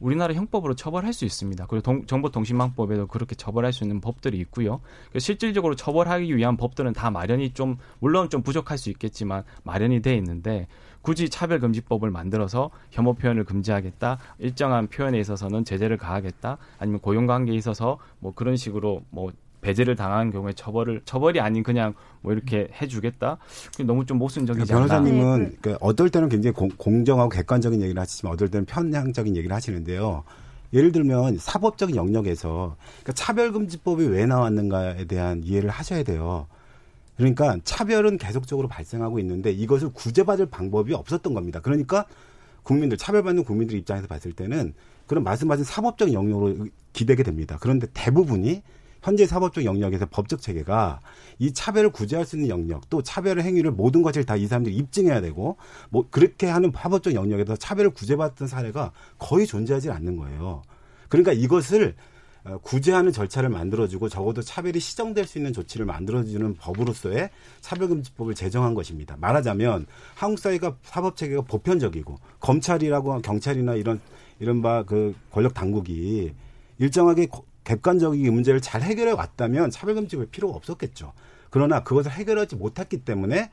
[0.00, 1.66] 우리나라 형법으로 처벌할 수 있습니다.
[1.66, 4.80] 그리고 동, 정보통신망법에도 그렇게 처벌할 수 있는 법들이 있고요.
[5.18, 10.68] 실질적으로 처벌하기 위한 법들은 다 마련이 좀 물론 좀 부족할 수 있겠지만 마련이 돼 있는데
[11.02, 18.34] 굳이 차별금지법을 만들어서 혐오 표현을 금지하겠다, 일정한 표현에 있어서는 제재를 가하겠다, 아니면 고용관계에 있어서 뭐
[18.34, 23.38] 그런 식으로 뭐 배제를 당한 경우에 처벌을 처벌이 아닌 그냥 뭐 이렇게 해주겠다.
[23.84, 24.86] 너무 좀 모순적이지 않나.
[24.86, 25.56] 변호사님은 네.
[25.60, 30.24] 그 어떨 때는 굉장히 공, 정하고 객관적인 얘기를 하시지만 어떨 때는 편향적인 얘기를 하시는데요.
[30.72, 36.46] 예를 들면 사법적인 영역에서 그러니까 차별금지법이 왜 나왔는가에 대한 이해를 하셔야 돼요.
[37.16, 41.60] 그러니까 차별은 계속적으로 발생하고 있는데 이것을 구제받을 방법이 없었던 겁니다.
[41.60, 42.04] 그러니까
[42.62, 44.74] 국민들 차별받는 국민들 입장에서 봤을 때는
[45.06, 47.56] 그런 말씀하신 사법적 영역으로 기대게 됩니다.
[47.60, 48.62] 그런데 대부분이
[49.08, 51.00] 현재 사법적 영역에서 법적 체계가
[51.38, 55.22] 이 차별을 구제할 수 있는 영역 또 차별의 행위를 모든 것을 다 이 사람들이 입증해야
[55.22, 55.56] 되고
[55.88, 60.62] 뭐 그렇게 하는 사법적 영역에서 차별을 구제받던 사례가 거의 존재하지 않는 거예요.
[61.08, 61.96] 그러니까 이것을
[62.44, 67.30] 어, 구제하는 절차를 만들어주고 적어도 차별이 시정될 수 있는 조치를 만들어주는 법으로서의
[67.62, 69.16] 차별금지법을 제정한 것입니다.
[69.18, 74.00] 말하자면 한국 사회가 사법 체계가 보편적이고 검찰이라고 경찰이나 이런
[74.38, 76.32] 이런 바그 권력 당국이
[76.78, 77.26] 일정하게
[77.68, 81.12] 객관적인 문제를 잘 해결해 왔다면 차별금지법이 필요가 없었겠죠.
[81.50, 83.50] 그러나 그것을 해결하지 못했기 때문에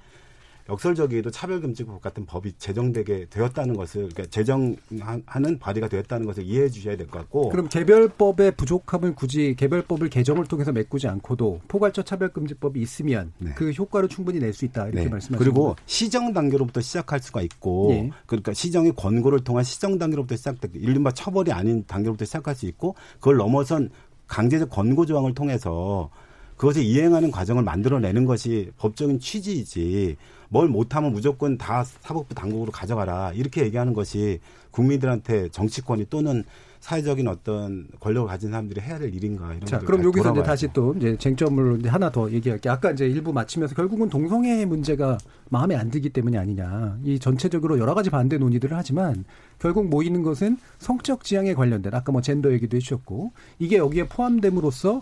[0.68, 7.06] 역설적이게도 차별금지법 같은 법이 제정되게 되었다는 것을 그러니까 제정하는 발의가 되었다는 것을 이해해 주셔야 될
[7.06, 13.52] 것 같고 그럼 개별법의 부족함을 굳이 개별법을 개정을 통해서 메꾸지 않고도 포괄적 차별금지법이 있으면 네.
[13.56, 15.10] 그 효과를 충분히 낼 수 있다 이렇게 네.
[15.10, 18.10] 말씀하시는 그리고 시정 단계로부터 시작할 수가 있고 네.
[18.26, 23.36] 그러니까 시정의 권고를 통한 시정 단계로부터 시작되고 이른바 처벌이 아닌 단계로부터 시작할 수 있고 그걸
[23.38, 23.92] 넘어선
[24.28, 26.10] 강제적 권고 조항을 통해서
[26.58, 30.18] 그것을 이행하는 과정을 만들어내는 것이 법적인 취지이지
[30.50, 34.40] 뭘 못하면 무조건 다 사법부 당국으로 가져가라 이렇게 얘기하는 것이
[34.72, 36.44] 국민들한테 정치권이 또는
[36.86, 40.94] 사회적인 어떤 권력을 가진 사람들이 해야 될 일인가 이런 자, 그럼 여기서 이제 다시 또
[40.96, 42.72] 이제 쟁점을 이제 하나 더 얘기할게요.
[42.72, 45.18] 아까 이제 일부 마치면서 결국은 동성애 문제가
[45.50, 47.00] 마음에 안 들기 때문이 아니냐.
[47.04, 49.26] 이 전체적으로 여러 가지 반대 논의들을 하지만
[49.58, 55.02] 결국 모이는 것은 성적 지향에 관련된 아까 뭐 젠더 얘기도 해주셨고 이게 여기에 포함됨으로써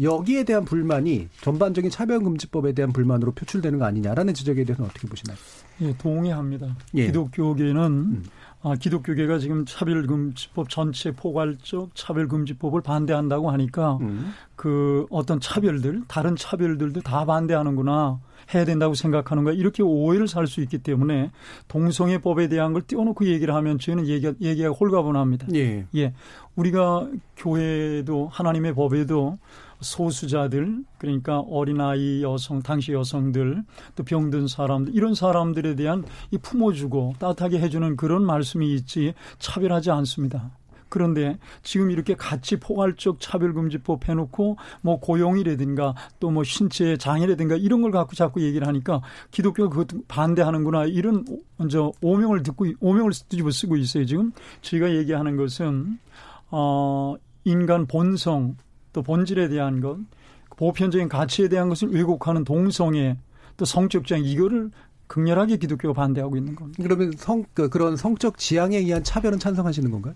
[0.00, 5.36] 여기에 대한 불만이 전반적인 차별금지법에 대한 불만으로 표출되는 거 아니냐라는 지적에 대해서는 어떻게 보시나요?
[5.82, 6.76] 예, 동의합니다.
[6.94, 7.06] 예.
[7.06, 8.22] 기독교계는 음.
[8.64, 14.32] 아, 기독교계가 지금 차별금지법 전체 포괄적 차별금지법을 반대한다고 하니까 음.
[14.54, 18.20] 그 어떤 차별들, 다른 차별들도 다 반대하는구나.
[18.54, 19.54] 해야 된다고 생각하는 거야.
[19.54, 21.30] 이렇게 오해를 살 수 있기 때문에
[21.68, 25.46] 동성애 법에 대한 걸 띄워놓고 얘기를 하면 저희는 얘기가, 얘기가 홀가분합니다.
[25.54, 25.86] 예.
[25.96, 26.12] 예.
[26.56, 29.38] 우리가 교회도 하나님의 법에도
[29.82, 33.62] 소수자들 그러니까 어린아이 여성 당시 여성들
[33.96, 40.50] 또 병든 사람들 이런 사람들에 대한 이 품어주고 따뜻하게 해주는 그런 말씀이 있지 차별하지 않습니다.
[40.92, 47.90] 그런데 지금 이렇게 같이 포괄적 차별금지법 해놓고 뭐 고용이라든가 또 뭐 신체 장애라든가 이런 걸
[47.90, 51.24] 갖고 자꾸 얘기를 하니까 기독교가 그것 반대하는구나 이런
[51.56, 55.98] 먼저 오명을 듣고 오명을 뒤집어 쓰고 있어요 지금 저희가 얘기하는 것은
[56.50, 58.56] 어 인간 본성
[58.92, 59.98] 또 본질에 대한 것,
[60.56, 63.16] 보편적인 가치에 대한 것을 왜곡하는 동성애,
[63.56, 64.70] 또 성적 지향 이거를
[65.06, 66.82] 극렬하게 기독교가 반대하고 있는 겁니다.
[66.82, 70.14] 그러면 성 그, 그런 성적 지향에 의한 차별은 찬성하시는 건가요?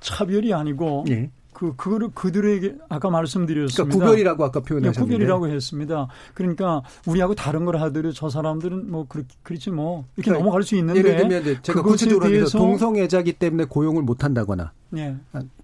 [0.00, 1.30] 차별이 아니고 예.
[1.56, 3.84] 그 그거를 그들에게 아까 말씀드렸습니다.
[3.84, 6.06] 그러니까 구별이라고 아까 표현하셨는데 네, 구별이라고 했습니다.
[6.34, 10.76] 그러니까 우리하고 다른 걸 하더라도 저 사람들은 뭐 그렇, 그렇지 뭐 이렇게 그러니까 넘어갈 수
[10.76, 15.16] 있는데 예를 들면 제가 구체적으로 대해서 동성애자기 때문에 고용을 못 한다거나 네.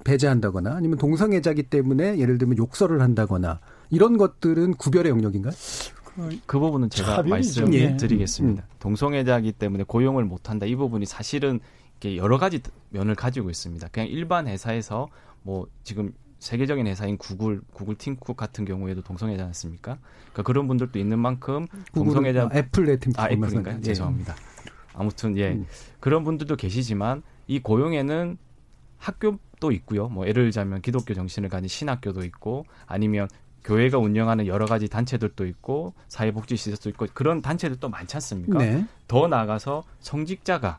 [0.03, 5.53] 배제한다거나 아니면 동성애자기 때문에 예를 들면 욕설을 한다거나 이런 것들은 구별의 영역인가요?
[6.05, 8.63] 그, 그 부분은 제가 말씀드리겠습니다.
[8.63, 8.67] 예.
[8.67, 8.77] 음.
[8.79, 11.61] 동성애자기 때문에 고용을 못 한다 이 부분이 사실은
[12.17, 13.89] 여러 가지 면을 가지고 있습니다.
[13.93, 15.09] 그냥 일반 회사에서
[15.43, 19.99] 뭐 지금 세계적인 회사인 구글, 구글 팀쿡 같은 경우에도 동성애자 않습니까?
[20.23, 23.77] 그러니까 그런 분들도 있는 만큼 동성애자 아, 애플의 팀쿡 아 애플인가요?
[23.77, 23.81] 예.
[23.81, 24.35] 죄송합니다.
[24.95, 25.67] 아무튼 예 음.
[26.01, 28.37] 그런 분들도 계시지만 이 고용에는
[28.99, 30.09] 학교도 있고요.
[30.09, 33.29] 뭐 예를 들자면 기독교 정신을 가진 신학교도 있고 아니면
[33.65, 38.59] 교회가 운영하는 여러 가지 단체들도 있고 사회복지 시설도 있고 그런 단체들도 많지 않습니까?
[38.59, 38.87] 네.
[39.07, 40.79] 더 나아가서 성직자가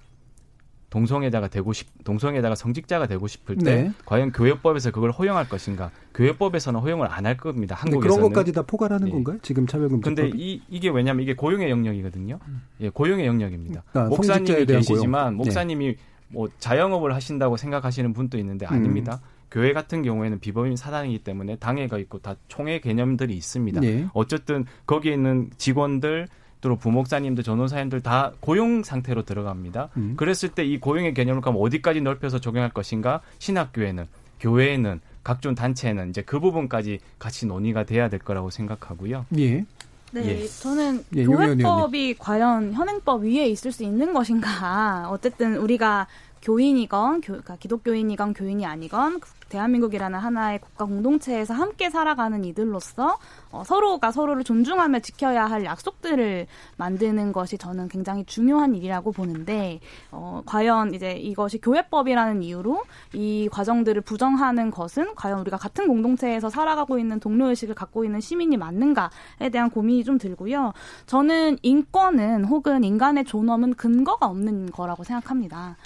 [0.94, 3.92] 동성애자가 되고 싶 동성애자가 성직자가 되고 싶을 때 네.
[4.06, 5.90] 과연 교회법에서 그걸 허용할 것인가?
[6.14, 7.74] 교회법에서는 허용을 안 할 겁니다.
[7.76, 9.12] 한국에서는 그런 것까지 다 포괄하는 네.
[9.12, 9.38] 건가요?
[9.42, 10.04] 지금 차별금지법.
[10.04, 12.38] 근데 이 이게 왜냐면 이게 고용의 영역이거든요.
[12.82, 13.82] 예, 고용의 영역입니다.
[13.94, 15.38] 아, 목사님이 계시지만 고용.
[15.38, 15.96] 목사님이 네.
[16.28, 19.20] 뭐 자영업을 하신다고 생각하시는 분도 있는데 아닙니다.
[19.24, 19.28] 음.
[19.50, 23.82] 교회 같은 경우에는 비범인 사단이기 때문에 당회가 있고 다 총회 개념들이 있습니다.
[23.82, 24.06] 네.
[24.14, 26.28] 어쨌든 거기에 있는 직원들
[26.64, 29.90] 또 부목사님들, 전호사님들 다 고용 상태로 들어갑니다.
[29.98, 30.14] 음.
[30.16, 33.20] 그랬을 때 이 고용의 개념을 그럼 어디까지 넓혀서 적용할 것인가?
[33.40, 34.08] 신학교에는,
[34.40, 39.26] 교회에는, 각종 단체에는 이제 그 부분까지 같이 논의가 돼야 될 거라고 생각하고요.
[39.38, 39.66] 예.
[40.14, 40.48] 네, 예.
[40.48, 45.10] 저는 예, 교회법이 과연 현행법 위에 있을 수 있는 것인가.
[45.12, 46.08] 어쨌든 우리가
[46.44, 49.20] 교인이건 교, 그러니까 기독교인이건 교인이 아니건
[49.54, 53.20] 대한민국이라는 하나의 국가 공동체에서 함께 살아가는 이들로서
[53.52, 56.48] 어, 서로가 서로를 존중하며 지켜야 할 약속들을
[56.78, 59.80] 만드는 것이 저는 굉장히 중요한 일이라고 보는데
[60.12, 62.84] 어, 과연 이제 이것이 교회법이라는 이유로
[63.14, 68.58] 이 과정들을 부정하는 것은 과연 우리가 같은 공동체에서 살아가고 있는 동료 의식을 갖고 있는 시민이
[68.58, 70.74] 맞는가에 대한 고민이 좀 들고요.
[71.06, 75.78] 저는 인권은 혹은 인간의 존엄은 근거가 없는 거라고 생각합니다.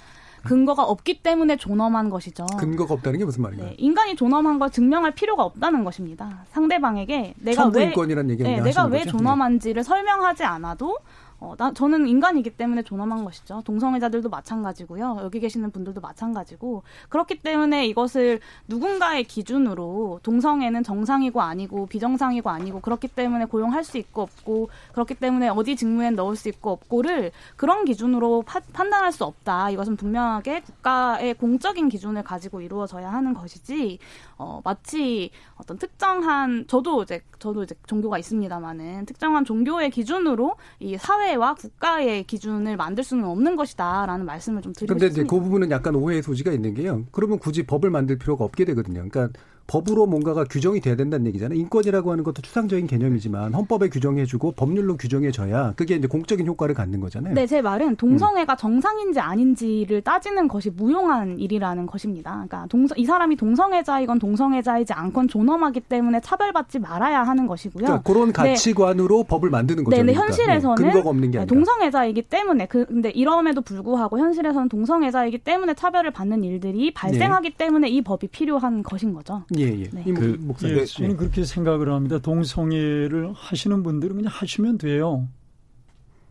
[0.44, 2.46] 근거가 없기 때문에 존엄한 것이죠.
[2.58, 3.70] 근거가 없다는 게 무슨 말인가요?
[3.70, 6.44] 네, 인간이 존엄한 걸 증명할 필요가 없다는 것입니다.
[6.50, 9.04] 상대방에게 내가 왜 네, 내가 왜?
[9.04, 9.86] 존엄한지를 네.
[9.86, 10.98] 설명하지 않아도
[11.40, 13.62] 어, 나, 저는 인간이기 때문에 존엄한 것이죠.
[13.64, 15.18] 동성애자들도 마찬가지고요.
[15.22, 16.82] 여기 계시는 분들도 마찬가지고.
[17.08, 24.22] 그렇기 때문에 이것을 누군가의 기준으로 동성애는 정상이고 아니고 비정상이고 아니고 그렇기 때문에 고용할 수 있고
[24.22, 29.70] 없고 그렇기 때문에 어디 직무에 넣을 수 있고 없고를 그런 기준으로 파, 판단할 수 없다.
[29.70, 34.00] 이것은 분명하게 국가의 공적인 기준을 가지고 이루어져야 하는 것이지
[34.38, 41.27] 어, 마치 어떤 특정한 저도 이제 저도 이제 종교가 있습니다만은 특정한 종교의 기준으로 이 사회
[41.36, 45.14] 와 국가의 기준을 만들 수는 없는 것이다라는 말씀을 좀 드리고 싶습니다.
[45.14, 47.04] 근데 그 부분은 약간 오해의 소지가 있는 게요.
[47.12, 49.06] 그러면 굳이 법을 만들 필요가 없게 되거든요.
[49.08, 49.28] 그러니까
[49.68, 51.58] 법으로 뭔가가 규정이 돼야 된다는 얘기잖아요.
[51.58, 57.34] 인권이라고 하는 것도 추상적인 개념이지만 헌법에 규정해주고 법률로 규정해줘야 그게 이제 공적인 효과를 갖는 거잖아요.
[57.34, 58.56] 네, 제 말은 동성애가 음.
[58.56, 62.30] 정상인지 아닌지를 따지는 것이 무용한 일이라는 것입니다.
[62.32, 67.84] 그러니까 동성, 이 사람이 동성애자이건 동성애자이지 않건 존엄하기 때문에 차별받지 말아야 하는 것이고요.
[67.84, 68.32] 그러니까 그런 네.
[68.32, 69.24] 가치관으로 네.
[69.28, 69.96] 법을 만드는 거죠.
[69.96, 71.46] 네, 네 현실에서는 네, 근거가 없는 게 아니라.
[71.46, 77.56] 동성애자이기 때문에 그 근데 이럼에도 불구하고 현실에서는 동성애자이기 때문에 차별을 받는 일들이 발생하기 네.
[77.58, 79.42] 때문에 이 법이 필요한 것인 거죠.
[79.60, 79.90] 예, 예.
[79.92, 80.04] 네.
[80.12, 80.78] 그, 목사님.
[80.78, 82.18] 예, 저는 그렇게 생각을 합니다.
[82.18, 85.26] 동성애를 하시는 분들은 그냥 하시면 돼요.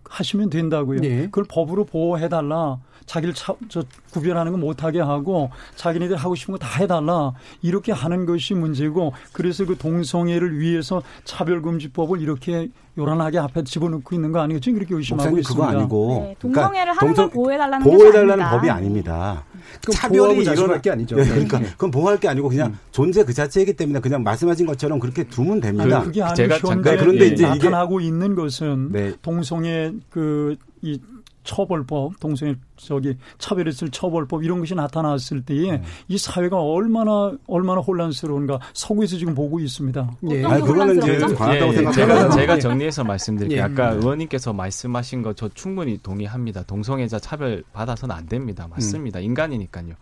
[0.10, 1.02] 하시면 된다고요.
[1.02, 1.26] 네.
[1.26, 2.80] 그걸 법으로 보호해달라.
[3.06, 8.26] 자기를 차, 저 구별하는 거 못하게 하고 자기네들 하고 싶은 거 다 해달라 이렇게 하는
[8.26, 14.74] 것이 문제고 그래서 그 동성애를 위해서 차별금지법을 이렇게 요란하게 앞에 집어넣고 있는 거 아니겠죠?
[14.74, 15.66] 그렇게 의심하고 있습니다.
[15.68, 19.44] 그거 아니고 네, 동성애를 그러니까 하는 걸 보호해달라는 보호해달라는 법이 아닙니다.
[19.92, 21.16] 차별이 일어날 게 아니죠.
[21.16, 22.80] 네, 그러니까 그건 보호할 게 아니고 그냥 음.
[22.92, 26.04] 존재 그 자체이기 때문에 그냥 말씀하신 것처럼 그렇게 두면 됩니다.
[26.04, 29.14] 그게 아니고 제가 잠깐 그런데 이제 나타나고 있는 것은 네.
[29.22, 31.00] 동성애 그이
[31.48, 35.82] 처벌법, 동성애 저기 차별했을 처벌법 이런 것이 나타났을 때에 네.
[36.10, 40.12] 이 사회가 얼마나 얼마나 혼란스러운가 서구에서 지금 보고 있습니다.
[40.32, 40.44] 예.
[40.44, 43.58] 아니, 그거는 이제 과하다고 예, 제가 제가 정리해서 말씀드릴게요.
[43.58, 43.62] 예.
[43.64, 46.64] 아까 의원님께서 말씀하신 거 저 충분히 동의합니다.
[46.64, 48.68] 동성애자 차별 받아서는 안 됩니다.
[48.68, 49.20] 맞습니다.
[49.20, 49.24] 음.
[49.24, 49.94] 인간이니까요.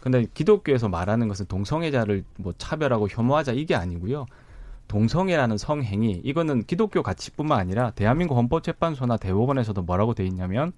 [0.00, 4.26] 근데 기독교에서 말하는 것은 동성애자를 뭐 차별하고 혐오하자 이게 아니고요.
[4.86, 10.72] 동성애라는 성행위 이거는 기독교 가치뿐만 아니라 대한민국 헌법재판소나 대법원에서도 뭐라고 돼 있냐면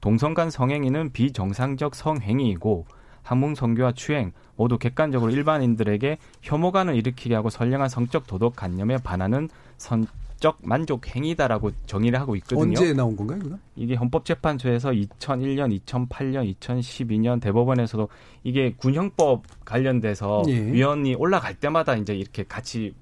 [0.00, 2.86] 동성 간 성행위는 비정상적 성행위이고
[3.22, 10.58] 항문 성교와 추행 모두 객관적으로 일반인들에게 혐오감을 일으키게 하고 선량한 성적 도덕 관념에 반하는 선적
[10.62, 12.62] 만족 행위다라고 정의를 하고 있거든요.
[12.62, 13.58] 언제 나온 건가요, 이거?
[13.76, 18.08] 이게 헌법재판소에서 2001년, 2008년, 2012년 대법원에서도
[18.44, 20.72] 이게 군형법 관련돼서 예.
[20.72, 22.94] 위원이 올라갈 때마다 이제 이렇게 같이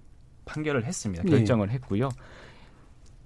[0.44, 1.22] 판결을 했습니다.
[1.24, 1.30] 예.
[1.30, 1.74] 결정을 예.
[1.74, 2.08] 했고요.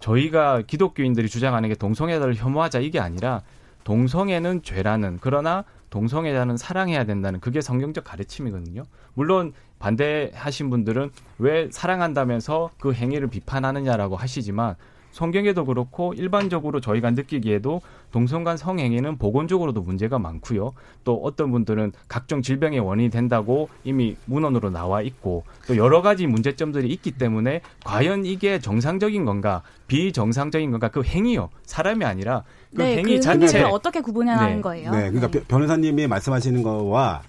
[0.01, 3.43] 저희가 기독교인들이 주장하는 게 동성애자를 혐오하자 이게 아니라
[3.85, 8.85] 동성애는 죄라는 그러나 동성애자는 사랑해야 된다는 그게 성경적 가르침이거든요.
[9.15, 14.77] 물론 반대하신 분들은 왜 사랑한다면서 그 행위를 비판하느냐라고 하시지만
[15.13, 17.81] 성경에도 그렇고 일반적으로 저희가 느끼기에도
[18.13, 20.73] 동성간 성행위는 보건적으로도 문제가 많고요.
[21.05, 26.89] 또 어떤 분들은 각종 질병의 원인이 된다고 이미 문헌으로 나와 있고 또 여러 가지 문제점들이
[26.89, 32.45] 있기 때문에 과연 이게 정상적인 건가 비정상적인 건가 그 행위요 사람이 아니라
[32.75, 34.61] 그 네, 행위 그 자체를 어떻게 구분하는 네.
[34.61, 34.91] 거예요?
[34.93, 35.43] 네, 그러니까 네.
[35.47, 37.23] 변호사님이 말씀하시는 거와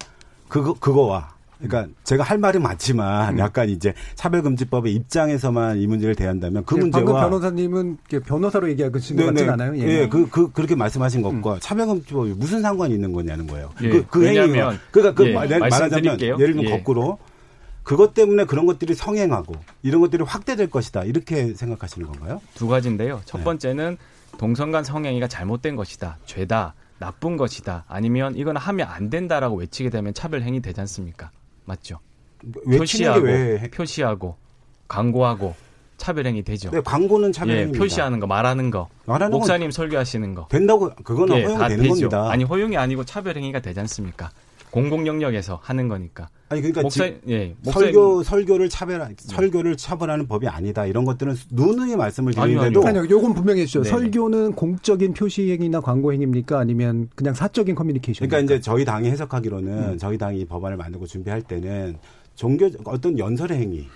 [0.47, 3.39] 그거 그거와 그러니까 제가 할 말은 맞지만 음.
[3.39, 9.25] 약간 이제 차별금지법의 입장에서만 이 문제를 대한다면 그 네, 문제와 방금 변호사님은 변호사로 얘기하신 것
[9.25, 9.77] 같진 않아요.
[9.77, 11.59] 예, 예 그, 그 그렇게 말씀하신 것과 음.
[11.59, 13.71] 차별금지법이 무슨 상관이 있는 거냐는 거예요.
[13.81, 16.69] 예, 그, 그 행위가 그러니까 그 예, 말하자면 예를 들면 예.
[16.69, 17.19] 거꾸로
[17.83, 22.41] 그것 때문에 그런 것들이 성행하고 이런 것들이 확대될 것이다 이렇게 생각하시는 건가요?
[22.53, 23.21] 두 가지인데요.
[23.25, 23.43] 첫 네.
[23.43, 23.97] 번째는
[24.37, 30.43] 동성간 성행위가 잘못된 것이다, 죄다, 나쁜 것이다, 아니면 이건 하면 안 된다라고 외치게 되면 차별
[30.43, 31.31] 행위 되지 않습니까?
[31.71, 31.99] 맞죠?
[32.65, 33.69] 표시하고 왜...
[33.71, 34.35] 표시하고
[34.89, 35.55] 광고하고
[35.95, 36.69] 차별행위 되죠.
[36.71, 37.73] 네, 광고는 차별행위.
[37.73, 42.09] 예, 표시하는 거, 말하는 거, 말하는 목사님 설교하시는 거 된다고 그거는 예, 허용이 되는 되죠.
[42.09, 42.29] 겁니다.
[42.29, 44.31] 아니 허용이 아니고 차별행위가 되지 않습니까?
[44.71, 46.29] 공공 영역에서 하는 거니까.
[46.49, 49.15] 아니 그러니까 목사, 예, 설교 설교를 차별 네.
[49.17, 53.83] 설교를 차별하는 법이 아니다 이런 것들은 누누이 말씀을 드리는데도 아니요, 요건 분명히 해주죠.
[53.83, 53.89] 네.
[53.89, 58.27] 설교는 공적인 표시 행위나 광고 행위입니까 아니면 그냥 사적인 커뮤니케이션?
[58.27, 59.97] 그러니까 이제 저희 당이 해석하기로는 음.
[59.97, 61.97] 저희 당이 법안을 만들고 준비할 때는
[62.35, 63.87] 종교 어떤 연설의 행위.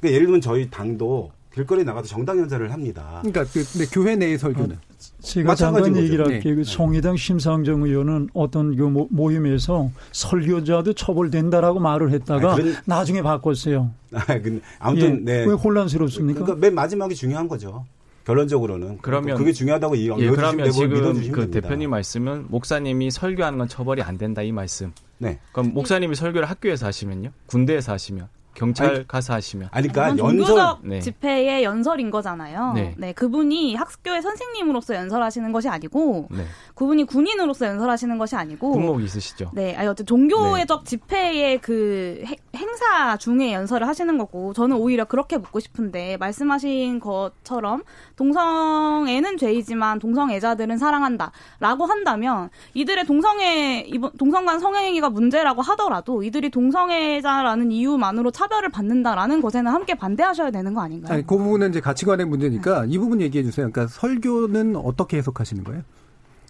[0.00, 3.18] 그러니까 예를 들면 저희 당도 길거리 나가서 정당 연설을 합니다.
[3.22, 4.78] 그러니까 그, 근데 교회 내의 설교는 어,
[5.22, 6.54] 제가 잠깐 얘기를 할게요.
[6.54, 6.54] 네.
[6.54, 12.76] 그 송희당 심상정 의원은 어떤 그 모임에서 설교자도 처벌된다라고 말을 했다가 아, 그런...
[12.84, 13.90] 나중에 바꿨어요.
[14.12, 15.46] 아, 근데 아무튼 예, 네.
[15.46, 16.44] 왜 혼란스럽습니까?
[16.44, 17.84] 그러니까 맨 마지막이 중요한 거죠.
[18.24, 21.60] 결론적으로는 그러면 그게 중요하다고 이 예, 그러면 지금 그 됩니다.
[21.60, 24.92] 대표님 말씀은 목사님이 설교하는 건 처벌이 안 된다 이 말씀.
[25.16, 25.40] 네.
[25.50, 28.28] 그럼 목사님이 설교를 학교에서 하시면요, 군대에서 하시면
[28.58, 29.68] 경찰 아니, 가서 하시면.
[29.70, 31.00] 아니, 그러니까 연설 네.
[31.00, 32.72] 집회의 연설인 거잖아요.
[32.72, 32.94] 네.
[32.98, 33.12] 네.
[33.12, 36.44] 그분이 학교의 선생님으로서 연설하시는 것이 아니고 네.
[36.74, 39.52] 그분이 군인으로서 연설하시는 것이 아니고 군목이 있으시죠.
[39.54, 40.90] 네, 아니 어쨌든 종교적 네.
[40.90, 42.24] 집회의 그
[42.56, 47.84] 행사 중에 연설을 하시는 거고 저는 오히려 그렇게 묻고 싶은데 말씀하신 것처럼
[48.16, 58.32] 동성애는 죄이지만 동성애자들은 사랑한다라고 한다면 이들의 동성애 이번 동성간 성행위가 문제라고 하더라도 이들이 동성애자라는 이유만으로
[58.32, 61.12] 차 차별을 받는다라는 것에는 함께 반대하셔야 되는 거 아닌가요?
[61.12, 63.70] 아니, 그 부분은 이제 가치관의 문제니까 이 부분 얘기해 주세요.
[63.70, 65.82] 그러니까 설교는 어떻게 해석하시는 거예요?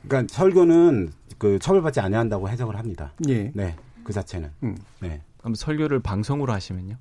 [0.07, 3.13] 그러니까 설교는 그 처벌받지 아니한다고 해석을 합니다.
[3.29, 3.51] 예.
[3.55, 3.77] 네.
[4.05, 4.51] 그 자체는.
[4.63, 4.77] 음.
[5.01, 5.21] 네.
[5.39, 6.97] 그럼 설교를 방송으로 하시면요?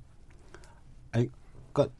[1.12, 1.28] 아니,
[1.72, 1.94] 그러니까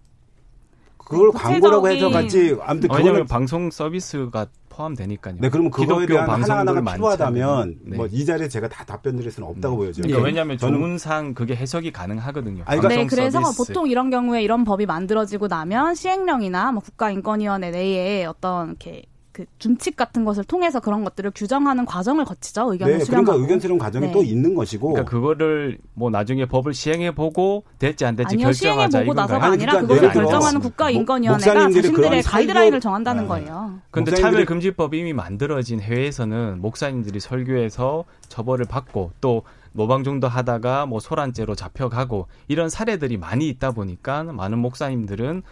[0.98, 4.46] 그걸 네, 광고라고 해서 같이 아무튼 왜냐면 방송 서비스가
[4.78, 5.36] 포함되니까요.
[5.38, 7.96] 네, 그러면 그거에 대한 하나하나가 필요하다면 네.
[7.96, 9.78] 뭐이 자리에 제가 다 답변 드릴 수는 없다고 네.
[9.78, 10.02] 보여져요.
[10.02, 10.24] 그러니까 예.
[10.24, 12.62] 왜냐하면 조문상 그게 해석이 가능하거든요.
[12.66, 13.72] 아니, 그러니까 네, 그래서 서비스.
[13.72, 19.02] 보통 이런 경우에 이런 법이 만들어지고 나면 시행령이나 뭐 국가인권위원회 내에 어떤 이렇게
[19.38, 22.72] 그 준칙 같은 것을 통해서 그런 것들을 규정하는 과정을 거치죠.
[22.72, 23.26] 의견을 네, 수렴하고.
[23.26, 24.12] 그러니까 의견 수렴 과정이 네.
[24.12, 24.88] 또 있는 것이고.
[24.88, 29.46] 그러니까 그거를 뭐 나중에 법을 시행해 보고 될지 안 될지 아니요, 결정하자 시행해 보고 나서가
[29.46, 33.28] 아니라 그러니까 그것을 결정하는 국가인권위원회가 자신들의 가이드라인을 정한다는 네.
[33.28, 33.78] 거예요.
[33.92, 42.26] 그런데 차별금지법이 이미 만들어진 해외에서는 목사님들이 설교에서 처벌을 받고 또 노방정도 하다가 뭐 소란죄로 잡혀가고
[42.48, 45.44] 이런 사례들이 많이 있다 보니까 많은 목사님들은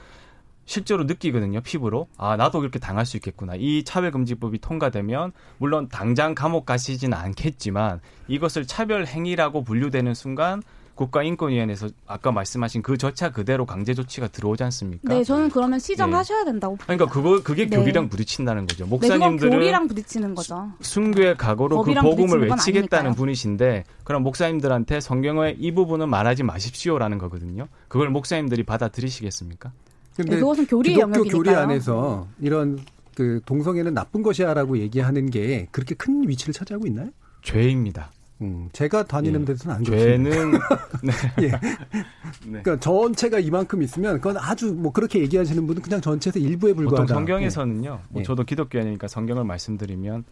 [0.66, 2.08] 실제로 느끼거든요, 피부로.
[2.18, 3.54] 아, 나도 그렇게 당할 수 있겠구나.
[3.56, 10.62] 이 차별금지법이 통과되면, 물론 당장 감옥 가시지는 않겠지만, 이것을 차별 행위라고 분류되는 순간,
[10.96, 15.12] 국가인권위원회에서 아까 말씀하신 그 절차 그대로 강제 조치가 들어오지 않습니까?
[15.12, 16.52] 네, 저는 그러면 시정하셔야 네.
[16.52, 16.86] 된다고 봅니다.
[16.86, 17.76] 그러니까 그거 그게 네.
[17.76, 18.86] 교리랑 부딪힌다는 거죠.
[18.86, 20.72] 목사님들은 네, 교리랑 부딪히는 거죠.
[20.80, 27.68] 순교의 각오로 그 복음을 외치겠다는 분이신데 그럼 목사님들한테 성경의 이 부분은 말하지 마십시오라는 거거든요.
[27.88, 29.72] 그걸 목사님들이 받아들이시겠습니까?
[30.16, 32.78] 근데 네, 그것은 교리 기독교 교리 안에서 이런
[33.14, 37.10] 그 동성애는 나쁜 것이야라고 얘기하는 게 그렇게 큰 위치를 차지하고 있나요?
[37.42, 38.10] 죄입니다.
[38.42, 39.44] 음, 제가 다니는 예.
[39.46, 40.30] 데서는 안 좋습니다.
[40.30, 40.52] 죄는
[41.02, 41.12] 네.
[41.42, 41.48] 예.
[41.48, 42.60] 네.
[42.62, 47.02] 그러니까 전체가 이만큼 있으면 그건 아주 뭐 그렇게 얘기하시는 분은 그냥 전체에서 일부에 불과하다.
[47.02, 48.00] 보통 성경에서는요.
[48.02, 48.12] 예.
[48.12, 50.24] 뭐 저도 기독교인이니까 성경을 말씀드리면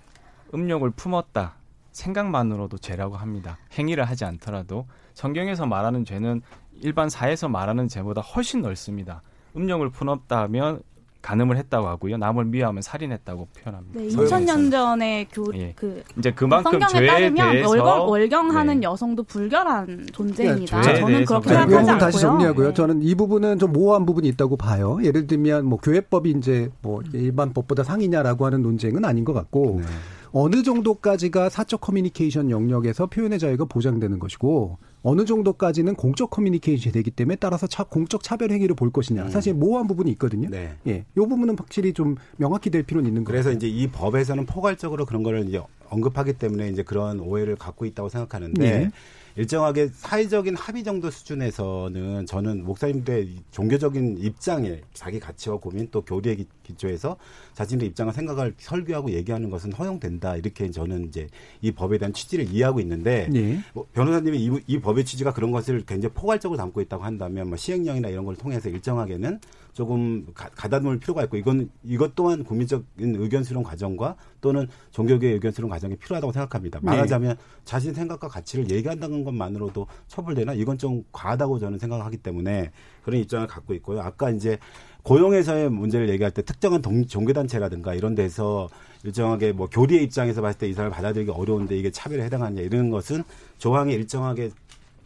[0.53, 1.55] 음욕을 품었다
[1.93, 3.57] 생각만으로도 죄라고 합니다.
[3.79, 6.43] 행위를 하지 않더라도 성경에서 말하는 죄는
[6.83, 9.23] 일반 사회에서 말하는 죄보다 훨씬 넓습니다.
[9.57, 10.83] 음력을 품었다면
[11.25, 12.19] 간음을 했다고 하고요.
[12.19, 13.99] 남을 미워하면 살인했다고 표현합니다.
[13.99, 15.73] 네, 2000년 전에 교, 예.
[15.75, 18.83] 그 이제 그만큼 죄에 대해서 월경, 월경하는 네.
[18.83, 20.83] 여성도 불결한 존재입니다.
[20.83, 21.99] 네, 저는 그렇게 생각하지 않고요.
[21.99, 22.69] 다시 정리하고요.
[22.69, 22.75] 네.
[22.75, 24.99] 저는 이 부분은 좀 모호한 부분이 있다고 봐요.
[25.03, 29.87] 예를 들면 뭐 교회법이 이제 뭐 일반 법보다 상이냐라고 하는 논쟁은 아닌 것 같고 네.
[30.33, 37.37] 어느 정도까지가 사적 커뮤니케이션 영역에서 표현의 자유가 보장되는 것이고 어느 정도까지는 공적 커뮤니케이션이 되기 때문에
[37.37, 39.25] 따라서 차, 공적 차별 행위를 볼 것이냐.
[39.25, 39.29] 음.
[39.29, 40.49] 사실 모호한 부분이 있거든요.
[40.49, 40.77] 네.
[40.87, 41.05] 예.
[41.17, 43.35] 요 부분은 확실히 좀 명확히 될 필요는 있는 거예요.
[43.35, 48.09] 그래서 이제 이 법에서는 포괄적으로 그런 거를 이제 언급하기 때문에 이제 그런 오해를 갖고 있다고
[48.09, 48.91] 생각하는데 네.
[49.37, 57.17] 일정하게 사회적인 합의 정도 수준에서는 저는 목사님들의 종교적인 입장에 자기 가치와 고민 또 교리에 기초해서
[57.55, 61.27] 자신의 입장을 생각을 설교하고 얘기하는 것은 허용된다 이렇게 저는 이제
[61.61, 63.61] 이 법에 대한 취지를 이해하고 있는데 네.
[63.73, 68.09] 뭐 변호사님이 이, 이 법의 취지가 그런 것을 굉장히 포괄적으로 담고 있다고 한다면 뭐 시행령이나
[68.09, 69.41] 이런 걸 통해서 일정하게는
[69.75, 75.29] 조금 가, 가다 놓을 필요가 있고 이건 이것 또한 국민적인 의견 수렴 과정과 또는 종교계
[75.29, 76.81] 의견 수렴 과정이 필요하다고 생각합니다.
[76.81, 76.87] 네.
[76.87, 77.43] 말하자면 네.
[77.65, 82.71] 자신 생각과 가치를 얘기한다는 것만으로도 처벌되나 이건 좀 과하다고 저는 생각하기 때문에
[83.05, 84.01] 그런 입장을 갖고 있고요.
[84.01, 84.59] 아까 이제
[85.03, 88.69] 고용에서의 문제를 얘기할 때 특정한 동, 종교단체라든가 이런 데서
[89.03, 93.23] 일정하게 뭐 교리의 입장에서 봤을 때 이 사람을 받아들이기 어려운데 이게 차별에 해당하냐 이런 것은
[93.59, 94.51] 조항에 일정하게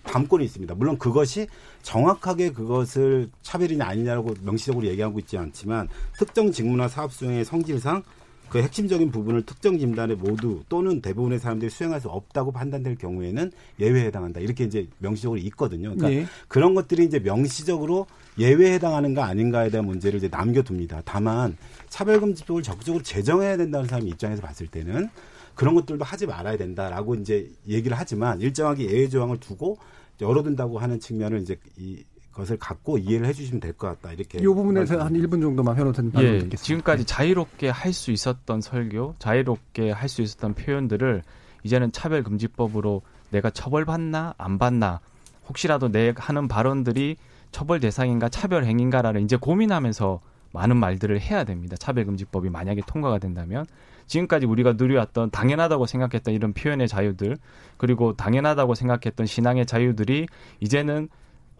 [0.05, 0.75] 담권이 있습니다.
[0.75, 1.47] 물론 그것이
[1.83, 8.03] 정확하게 그것을 차별이냐 아니냐라고 명시적으로 얘기하고 있지 않지만 특정 직무나 사업 수행의 성질상
[8.49, 14.07] 그 핵심적인 부분을 특정 진단에 모두 또는 대부분의 사람들이 수행할 수 없다고 판단될 경우에는 예외에
[14.07, 14.41] 해당한다.
[14.41, 15.95] 이렇게 이제 명시적으로 있거든요.
[15.95, 16.27] 그러니까 네.
[16.49, 18.07] 그런 것들이 이제 명시적으로
[18.39, 21.03] 예외에 해당하는가 아닌가에 대한 문제를 이제 남겨둡니다.
[21.05, 21.57] 다만
[21.89, 25.11] 차별금지법을 적극적으로 제정해야 된다는 사람 입장에서 봤을 때는
[25.59, 29.77] 그런 것들도 하지 말아야 된다라고 이제 얘기를 하지만 일정하게 예외 조항을 두고
[30.21, 34.39] 열어둔다고 하는 측면을 이제 이 것을 갖고 이해를 해주시면 될 것 같다 이렇게.
[34.39, 36.57] 이 부분에서 한 1분 정도만 변호사님 예, 듣겠습니다.
[36.63, 41.25] 지금까지 자유롭게 할 수 있었던 설교, 자유롭게 할 수 있었던 표현들을
[41.65, 45.01] 이제는 차별금지법으로 내가 처벌받나 안 받나
[45.49, 47.17] 혹시라도 내 하는 발언들이
[47.51, 50.21] 처벌 대상인가 차별 행인가라는 이제 고민하면서
[50.53, 51.77] 많은 말들을 해야 됩니다.
[51.77, 53.67] 차별금지법이 만약에 통과가 된다면
[54.09, 57.37] 지금까지 우리가 누려왔던 당연하다고 생각했던 이런 표현의 자유들
[57.77, 60.27] 그리고 당연하다고 생각했던 신앙의 자유들이
[60.61, 61.09] 이제는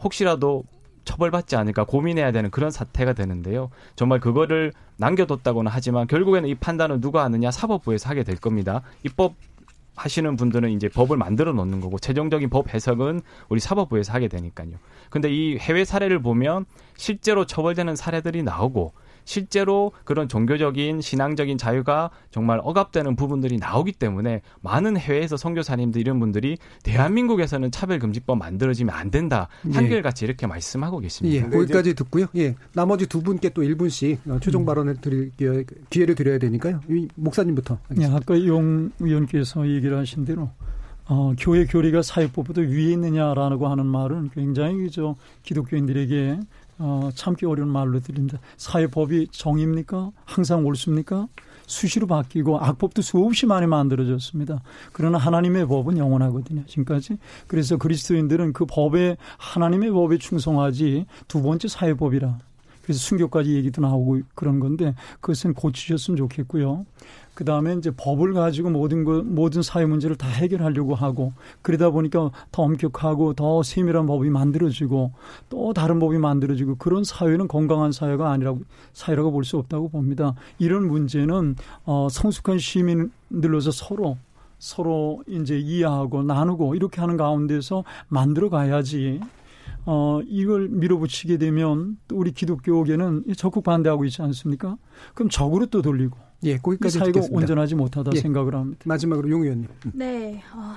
[0.03, 0.65] 혹시라도
[1.05, 3.71] 처벌받지 않을까 고민해야 되는 그런 사태가 되는데요.
[3.97, 8.83] 정말 그거를 남겨뒀다고는 하지만 결국에는 이 판단은 누가 하느냐 사법부에서 하게 될 겁니다.
[9.05, 9.35] 입법
[9.97, 14.73] 하시는 분들은 이제 법을 만들어 놓는 거고 최종적인 법 해석은 우리 사법부에서 하게 되니까요.
[15.11, 18.93] 근데 이 해외 사례를 보면 실제로 처벌되는 사례들이 나오고
[19.29, 26.57] 실제로 그런 종교적인 신앙적인 자유가 정말 억압되는 부분들이 나오기 때문에 많은 해외에서 선교사님들 이런 분들이
[26.83, 29.49] 대한민국에서는 차별금지법 만들어지면 안 된다.
[29.69, 29.73] 예.
[29.73, 31.47] 한결같이 이렇게 말씀하고 계십니다.
[31.47, 32.29] 예, 거기까지 듣고요.
[32.37, 34.67] 예, 나머지 두 분께 또 1분씩 어, 최종 음.
[34.67, 35.31] 발언을 드릴
[35.91, 36.81] 기회를 드려야 되니까요.
[37.15, 37.81] 목사님부터.
[37.83, 38.11] 하겠습니다.
[38.11, 40.49] 예, 아까 용 의원께서 얘기를 하신 대로
[41.11, 46.41] 어, 교회 교리가 사회법보다 위에 있느냐라고 하는 말은 굉장히 저 기독교인들에게
[46.79, 48.39] 어, 참기 어려운 말로 들립니다.
[48.57, 50.11] 사회법이 정입니까?
[50.25, 51.29] 항상 옳습니까?
[51.67, 54.63] 수시로 바뀌고 악법도 수없이 많이 만들어졌습니다.
[54.93, 56.65] 그러나 하나님의 법은 영원하거든요.
[56.67, 57.19] 지금까지.
[57.47, 62.39] 그래서 그리스도인들은 그 법에 하나님의 법에 충성하지 두 번째 사회법이라.
[62.83, 66.87] 그래서 순교까지 얘기도 나오고 그런 건데 그것은 고치셨으면 좋겠고요.
[67.39, 72.33] 그 다음에 이제 법을 가지고 모든 거, 모든 사회 문제를 다 해결하려고 하고 그러다 보니까
[72.51, 75.13] 더 엄격하고 더 세밀한 법이 만들어지고
[75.49, 78.63] 또 다른 법이 만들어지고 그런 사회는 건강한 사회가 아니라고
[78.93, 80.35] 사회라고 볼 수 없다고 봅니다.
[80.59, 84.19] 이런 문제는 어, 성숙한 시민들로서 서로
[84.59, 89.21] 서로 이제 이해하고 나누고 이렇게 하는 가운데서 만들어 가야지
[89.87, 94.77] 어, 이걸 밀어붙이게 되면 또 우리 기독교계는 적극 반대하고 있지 않습니까?
[95.15, 97.39] 그럼 적으로 또 돌리고 예, 거기까지 사회가 듣겠습니다.
[97.39, 98.21] 온전하지 못하다 예.
[98.21, 98.81] 생각을 합니다.
[98.85, 99.69] 마지막으로 용 의원님.
[99.87, 99.93] 음.
[99.95, 100.75] 네, 어,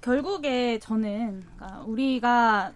[0.00, 2.72] 결국에 저는 그러니까 우리가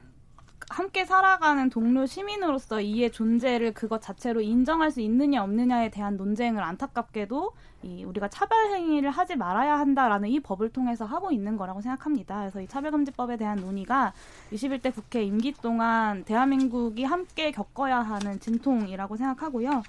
[0.69, 7.53] 함께 살아가는 동료 시민으로서 이의 존재를 그것 자체로 인정할 수 있느냐 없느냐에 대한 논쟁을 안타깝게도
[7.83, 12.39] 이 우리가 차별 행위를 하지 말아야 한다라는 이 법을 통해서 하고 있는 거라고 생각합니다.
[12.39, 14.13] 그래서 이 차별금지법에 대한 논의가
[14.53, 19.83] 21대 국회 임기 동안 대한민국이 함께 겪어야 하는 진통이라고 생각하고요.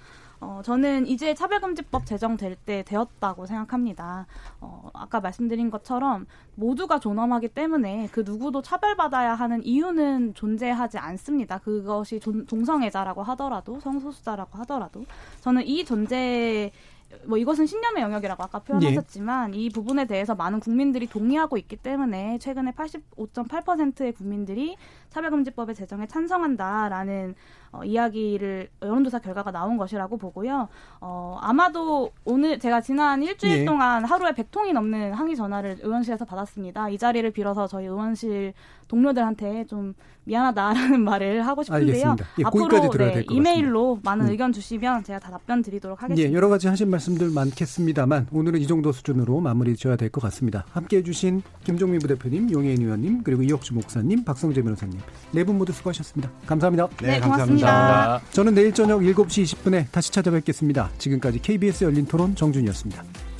[0.43, 4.27] 어, 저는 이제 차별금지법 제정될 때 되었다고 생각합니다.
[4.59, 6.25] 어, 아까 말씀드린 것처럼
[6.55, 11.59] 모두가 존엄하기 때문에 그 누구도 차별받아야 하는 이유는 존재하지 않습니다.
[11.59, 15.05] 그것이 존, 동성애자라고 하더라도 성소수자라고 하더라도
[15.39, 16.71] 저는 이 존재
[17.25, 19.59] 뭐 이것은 신념의 영역이라고 아까 표현하셨지만 예.
[19.59, 24.75] 이 부분에 대해서 많은 국민들이 동의하고 있기 때문에 최근에 85.8%의 국민들이
[25.13, 27.35] 차별금지법의 제정에 찬성한다라는
[27.71, 30.67] 어, 이야기를 여론조사 결과가 나온 것이라고 보고요.
[31.01, 33.65] 어, 아마도 오늘 제가 지난 일주일 예.
[33.65, 36.89] 동안 하루에 100통이 넘는 항의 전화를 의원실에서 받았습니다.
[36.89, 38.53] 이 자리를 빌어서 저희 의원실
[38.87, 39.95] 동료들한테 좀
[40.25, 42.15] 미안하다라는 말을 하고 싶은데요.
[42.39, 44.31] 예, 앞으로 네, 이메일로 많은 음.
[44.31, 46.29] 의견 주시면 제가 다 답변 드리도록 하겠습니다.
[46.29, 50.63] 예, 여러 가지 하신 말씀들 많겠습니다만 오늘은 이 정도 수준으로 마무리 지어야 될 것 같습니다.
[50.71, 54.99] 함께해 주신 김종민 부대표님, 용혜인 의원님, 그리고 이혁주 목사님, 박성재 변호사님
[55.31, 56.31] 네 분 모두 수고하셨습니다.
[56.45, 56.87] 감사합니다.
[57.01, 57.67] 네, 네 고맙습니다.
[57.67, 58.31] 감사합니다.
[58.31, 60.91] 저는 내일 저녁 7시 20분에 다시 찾아뵙겠습니다.
[60.99, 63.32] 지금까지 KBS 열린 토론 정준이었습니다.